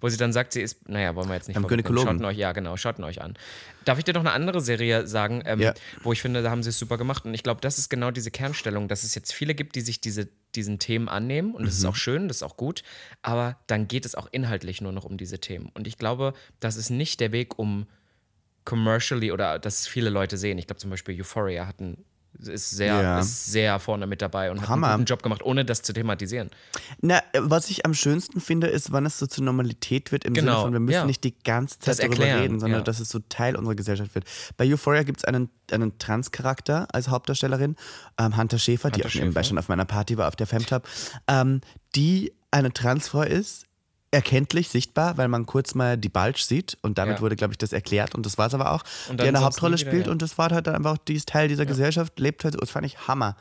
[0.00, 1.82] wo sie dann sagt, sie ist, naja, wollen wir jetzt nicht vorwegnehmen.
[1.84, 2.08] Gynäkologen.
[2.18, 3.34] Schaut ihn euch, ja, genau, schaut ihn euch an.
[3.84, 5.74] Darf ich dir noch eine andere Serie sagen, ähm, Ja.
[6.02, 7.24] wo ich finde, da haben sie es super gemacht.
[7.24, 10.00] Und ich glaube, das ist genau diese Kernstellung, dass es jetzt viele gibt, die sich
[10.00, 11.54] diese, diesen Themen annehmen.
[11.54, 11.88] Und das ist Mhm.
[11.90, 12.82] auch schön, das ist auch gut.
[13.22, 15.70] Aber dann geht es auch inhaltlich nur noch um diese Themen.
[15.74, 17.86] Und ich glaube, das ist nicht der Weg, um
[18.64, 20.58] commercially oder dass viele Leute sehen.
[20.58, 22.04] Ich glaube zum Beispiel Euphoria hat einen
[22.38, 23.18] ist sehr, Ja.
[23.20, 24.88] ist sehr vorne mit dabei und hat Hammer.
[24.88, 26.50] einen guten Job gemacht, ohne das zu thematisieren.
[27.00, 30.46] Na, was ich am schönsten finde, ist, wann es so zur Normalität wird, im Sinne
[30.48, 31.04] Genau, von, wir müssen ja.
[31.04, 32.84] nicht die ganze Zeit Das darüber erklären, reden, sondern ja.
[32.84, 34.24] dass es so Teil unserer Gesellschaft wird.
[34.56, 37.76] Bei Euphoria gibt es einen, einen Trans-Charakter als Hauptdarstellerin,
[38.18, 39.48] ähm, Hunter Schäfer, die Hunter auch schon nebenbei Schäfer.
[39.48, 40.86] schon auf meiner Party war, auf der Femtop,
[41.26, 41.60] ähm,
[41.96, 43.66] die eine Transfrau ist,
[44.10, 47.20] erkenntlich, sichtbar, weil man kurz mal die Bulge sieht und damit Ja.
[47.20, 49.90] wurde, glaube ich, das erklärt und das war es aber auch, dann eine Hauptrolle wieder,
[49.90, 50.12] spielt ja.
[50.12, 52.70] und das war halt dann einfach, die ist Teil dieser Gesellschaft, lebt halt so, das
[52.70, 53.36] fand ich Hammer.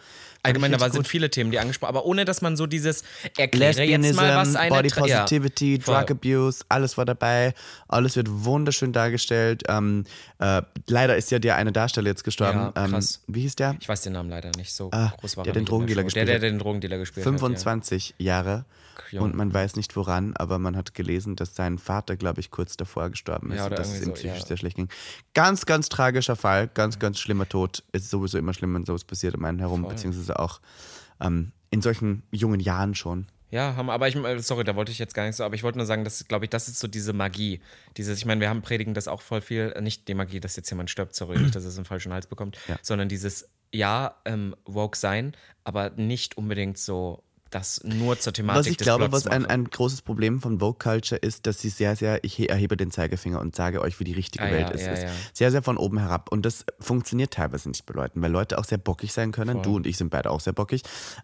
[0.48, 2.68] Fand Allgemein, ich da richtig sind viele Themen, die angesprochen aber ohne dass man so
[2.68, 3.04] dieses
[3.38, 5.96] erkläre jetzt Lesbianism, mal, was eine Body ja, Positivity, voll.
[5.96, 7.54] Drug Abuse, alles war dabei.
[7.88, 9.64] Alles wird wunderschön dargestellt.
[9.68, 10.06] Ähm,
[10.40, 12.72] äh, leider ist ja der eine Darsteller jetzt gestorben.
[12.76, 13.22] Ja, ähm, krass.
[13.28, 13.76] wie hieß der?
[13.80, 14.74] Ich weiß den Namen leider nicht.
[14.74, 16.44] So Ah, groß war der er den Drogendealer gespielt der, hat.
[16.44, 17.34] der den Drogendealer gespielt hat.
[17.34, 18.66] 25 Jahre.
[19.12, 19.24] Jung.
[19.24, 22.78] Und man weiß nicht woran, aber man hat gelesen, dass sein Vater, glaube ich, kurz
[22.78, 24.46] davor gestorben ist Ja, und dass es ihm so, psychisch ja.
[24.46, 24.90] sehr schlecht ging.
[25.34, 27.84] Ganz, ganz tragischer Fall, ganz, ganz schlimmer Tod.
[27.92, 30.62] Es ist sowieso immer schlimm, wenn sowas passiert um einen herum, beziehungsweise auch
[31.20, 33.28] ähm, in solchen jungen Jahren schon.
[33.50, 35.64] Ja, haben, aber ich, äh, sorry, da wollte ich jetzt gar nicht so, aber ich
[35.64, 37.62] wollte nur sagen, dass, glaube ich, das ist so diese Magie.
[37.96, 40.56] Dieses, ich meine, wir haben predigen das auch voll viel, äh, nicht die Magie, dass
[40.58, 44.56] jetzt jemand stirbt, sorry, nicht, dass es einen falschen Hals bekommt, sondern dieses, ja, ähm,
[44.66, 45.34] woke sein,
[45.64, 49.46] aber nicht unbedingt so, das nur zur Thematik Was ich des glaube, Plots was ein,
[49.46, 52.92] ein großes Problem von Vogue Culture ist, dass sie sehr, sehr, ich he- erhebe den
[52.92, 54.86] Zeigefinger und sage euch, wie die richtige Ah, Welt ja, ist.
[54.86, 55.12] ja, ja.
[55.34, 56.32] Sehr, sehr von oben herab.
[56.32, 59.62] Und das funktioniert teilweise nicht bei Leuten, weil Leute auch sehr bockig sein können.
[59.62, 60.82] Du und ich sind beide auch sehr bockig.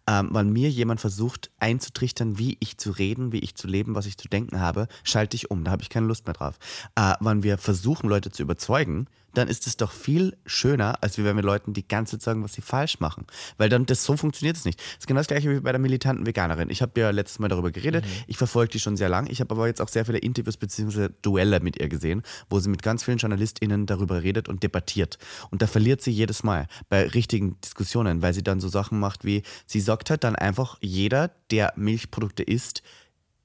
[0.07, 4.05] Ähm, weil mir jemand versucht einzutrichtern, wie ich zu reden, wie ich zu leben, was
[4.05, 5.63] ich zu denken habe, schalte ich um.
[5.63, 6.55] Da habe ich keine Lust mehr drauf.
[6.95, 11.35] Äh, wenn wir versuchen, Leute zu überzeugen, dann ist es doch viel schöner, als wenn
[11.35, 13.25] wir Leuten die ganze Zeit sagen, was sie falsch machen.
[13.57, 14.79] Weil dann, das so funktioniert es nicht.
[14.79, 16.69] Das ist genau das gleiche wie bei der militanten Veganerin.
[16.69, 18.05] Ich habe ja letztes Mal darüber geredet.
[18.27, 19.27] Ich verfolge die schon sehr lang.
[19.29, 21.09] Ich habe aber jetzt auch sehr viele Interviews bzw.
[21.21, 25.17] Duelle mit ihr gesehen, wo sie mit ganz vielen JournalistInnen darüber redet und debattiert.
[25.49, 29.25] Und da verliert sie jedes Mal bei richtigen Diskussionen, weil sie dann so Sachen macht
[29.25, 32.83] wie, sie sagt halt dann einfach, jeder, der Milchprodukte isst,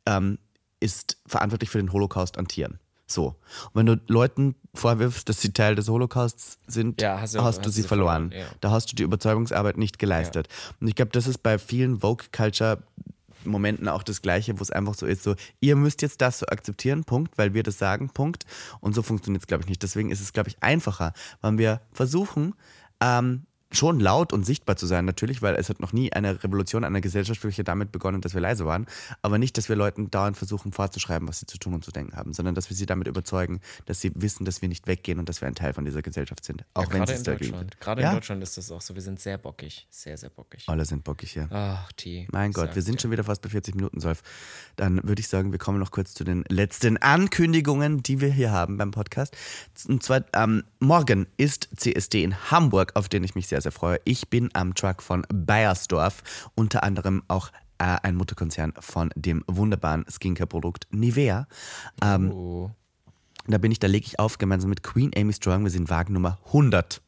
[0.06, 0.38] ähm,
[0.80, 2.78] ist verantwortlich für den Holocaust an Tieren.
[3.10, 3.28] So.
[3.28, 3.34] Und
[3.74, 7.70] wenn du Leuten vorwirfst, dass sie Teil des Holocausts sind, Ja, hast du- hast, du
[7.70, 8.30] sie du verloren.
[8.30, 8.56] verloren, ja.
[8.60, 10.48] Da hast du die Überzeugungsarbeit nicht geleistet.
[10.80, 12.82] Und ich glaube, das ist bei vielen Vogue-Culture
[13.44, 16.46] Momenten auch das Gleiche, wo es einfach so ist, so, ihr müsst jetzt das so
[16.46, 18.44] akzeptieren, Punkt, weil wir das sagen, Punkt.
[18.80, 19.82] Und so funktioniert es, glaube ich, nicht.
[19.82, 22.54] Deswegen ist es, glaube ich, einfacher, wenn wir versuchen,
[23.00, 26.84] ähm, schon laut und sichtbar zu sein, natürlich, weil es hat noch nie eine Revolution
[26.84, 28.86] einer Gesellschaft wirklich damit begonnen, dass wir leise waren,
[29.20, 32.16] aber nicht, dass wir Leuten dauernd versuchen vorzuschreiben, was sie zu tun und zu denken
[32.16, 35.28] haben, sondern dass wir sie damit überzeugen, dass sie wissen, dass wir nicht weggehen und
[35.28, 37.22] dass wir ein Teil von dieser Gesellschaft sind, auch ja, wenn gerade sie in es
[37.24, 37.58] Deutschland.
[37.72, 37.80] sind.
[37.80, 38.08] Gerade Ja?
[38.10, 38.94] in Deutschland ist das auch so.
[38.94, 39.86] Wir sind sehr bockig.
[39.90, 40.64] Sehr, sehr bockig.
[40.66, 41.48] Alle sind bockig hier.
[41.50, 42.26] Ach, T.
[42.32, 43.02] Mein Gott, wir sind dir.
[43.02, 44.22] schon wieder fast bei 40 Minuten, Solf.
[44.76, 48.50] Dann würde ich sagen, wir kommen noch kurz zu den letzten Ankündigungen, die wir hier
[48.50, 49.36] haben beim Podcast.
[49.88, 54.00] Und zwar, ähm, morgen ist CSD in Hamburg, auf den ich mich sehr, sehr freue.
[54.04, 60.04] Ich bin am Truck von Bayersdorf, unter anderem auch äh, ein Mutterkonzern von dem wunderbaren
[60.08, 61.46] Skincare-Produkt Nivea.
[62.02, 62.70] Ähm, Oh.
[63.46, 65.64] da bin ich, da lege ich auf, gemeinsam mit Queen Amy Strong.
[65.64, 67.00] Wir sind Wagen Nummer 100.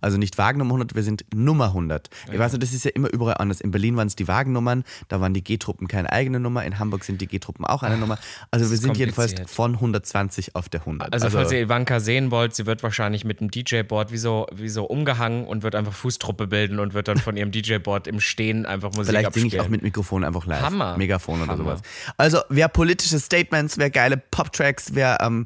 [0.00, 2.08] Also nicht Wagen Nummer 100, wir sind Nummer 100.
[2.32, 3.60] Ich weiß nicht, das ist ja immer überall anders.
[3.60, 6.64] In Berlin waren es die Wagennummern, da waren die G-Truppen keine eigene Nummer.
[6.64, 8.18] In Hamburg sind die G-Truppen auch eine Nummer.
[8.50, 11.12] Also wir sind jedenfalls von 120 auf der 100.
[11.12, 14.68] Also, falls ihr Ivanka sehen wollt, sie wird wahrscheinlich mit dem DJ-Board wie so, wie
[14.68, 18.66] so umgehangen und wird einfach Fußtruppe bilden und wird dann von ihrem DJ-Board im Stehen
[18.66, 20.62] einfach Musik Vielleicht singe ich auch mit Mikrofon einfach live.
[20.62, 20.96] Hammer.
[20.96, 21.64] Megafon oder Hammer.
[21.64, 21.82] sowas.
[22.16, 25.44] Also wer politische Statements, wer geile Pop-Tracks, wer ähm,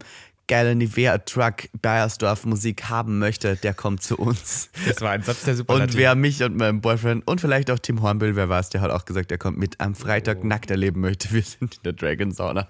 [0.48, 4.68] geile Nivea-Truck Bayersdorf Musik haben möchte, der kommt zu uns.
[4.86, 5.98] Das war ein Satz der Und Superlative.
[5.98, 8.90] wer mich und meinen Boyfriend und vielleicht auch Tim Hornbill, wer war es, der hat
[8.90, 10.46] auch gesagt, er kommt mit am Freitag Oh.
[10.46, 11.30] nackt erleben möchte.
[11.32, 12.68] Wir sind in der Dragon Sauna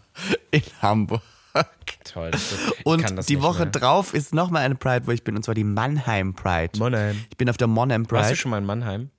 [0.51, 1.23] in Hamburg.
[2.05, 2.31] Toll.
[2.85, 3.73] Und die Woche mehr.
[3.73, 6.79] drauf ist nochmal eine Pride, wo ich bin, und zwar die Mannheim Pride.
[6.79, 7.25] Mannheim.
[7.31, 8.37] Ich bin auf der Monheim Warst du Pride.
[8.37, 9.11] schon mal in Mannheim?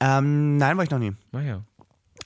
[0.00, 1.12] Ähm, nein, war ich noch nie.
[1.32, 1.62] Naja.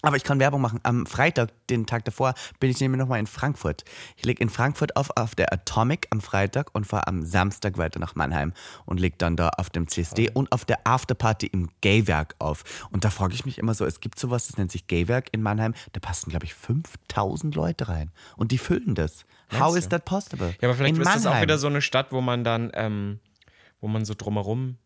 [0.03, 0.78] Aber ich kann Werbung machen.
[0.84, 3.84] Am Freitag, den Tag davor, bin ich nämlich nochmal in Frankfurt.
[4.16, 7.99] Ich lege in Frankfurt auf, auf der Atomic am Freitag und fahre am Samstag weiter
[7.99, 8.53] nach Mannheim
[8.86, 12.64] und lege dann da auf dem CSD und auf der Afterparty im Gaywerk auf.
[12.90, 15.42] Und da frage ich mich immer so, es gibt sowas, das nennt sich Gaywerk in
[15.42, 15.74] Mannheim.
[15.92, 18.12] Da passen, glaube ich, 5000 Leute rein.
[18.36, 19.24] Und die füllen das.
[19.59, 20.55] How is that possible?
[20.61, 21.42] Ja, aber vielleicht in ist das auch Mannheim.
[21.42, 23.18] wieder so eine Stadt, wo man dann, ähm,
[23.80, 24.76] wo man so drumherum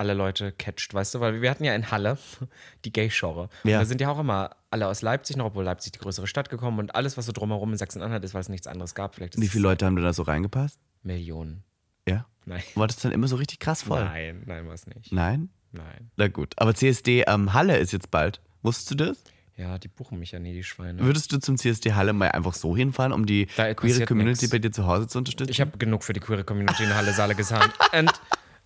[0.00, 1.20] alle Leute catcht, weißt du?
[1.20, 2.16] Weil wir hatten ja in Halle
[2.84, 3.50] die Gay-Genre.
[3.64, 3.78] Und Ja.
[3.80, 6.78] Da sind ja auch immer alle aus Leipzig noch, obwohl Leipzig die größere Stadt gekommen
[6.78, 9.14] und alles, was so drumherum in Sachsen-Anhalt ist, weil es nichts anderes gab.
[9.14, 10.78] Vielleicht Wie viele Leute haben da so reingepasst?
[11.02, 11.62] Millionen.
[12.08, 12.24] Ja.
[12.46, 12.62] Nein.
[12.74, 14.02] War das dann immer so richtig krass voll?
[14.02, 15.12] Nein, nein, war es nicht.
[15.12, 15.50] Nein?
[15.72, 16.10] Nein.
[16.16, 16.54] Na gut.
[16.56, 18.40] Aber CSD ähm, Halle ist jetzt bald.
[18.62, 19.22] Wusstest du das?
[19.56, 21.02] Ja, die buchen mich ja nie, die Schweine.
[21.02, 24.50] Würdest du zum CSD Halle mal einfach so hinfahren, um die queere Community nix.
[24.50, 25.50] bei dir zu Hause zu unterstützen?
[25.50, 27.70] Ich habe genug für die queere Community in Halle Saale getan.
[27.98, 28.10] Und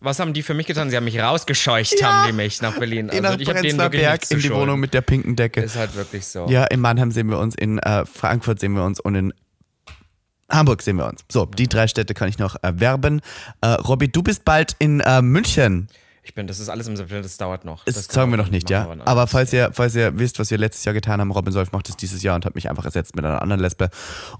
[0.01, 0.90] Was haben die für mich getan?
[0.90, 2.12] Sie haben mich rausgescheucht, Ja.
[2.12, 3.09] haben die mich nach Berlin.
[3.09, 4.61] In Also ich habe denen wirklich Berg in die schulden.
[4.62, 5.62] Wohnung mit der pinken Decke.
[5.62, 6.47] Ist halt wirklich so.
[6.49, 9.32] Ja, in Mannheim sehen wir uns, in äh, Frankfurt sehen wir uns und in
[10.51, 11.24] Hamburg sehen wir uns.
[11.32, 13.22] So, die drei Städte kann ich noch erwerben.
[13.62, 15.88] Äh, Robby, du bist bald in äh, München.
[16.22, 17.84] Ich bin, das ist alles im September, das dauert noch.
[17.84, 18.88] Das, Das sagen wir noch nicht, ja.
[19.05, 21.88] Aber falls ihr, falls ihr wisst, was wir letztes Jahr getan haben, Robin Solf macht
[21.88, 23.90] es dieses Jahr und hat mich einfach ersetzt mit einer anderen Lesbe.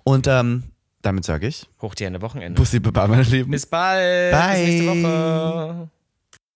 [0.02, 0.62] Und ähm,
[1.05, 2.59] damit sage ich, Hoch die Ende Wochenende.
[2.59, 3.50] Bussi Baba, meine Lieben.
[3.50, 4.32] Bis bald.
[4.32, 4.55] Bye.
[4.55, 5.88] Bis nächste Woche.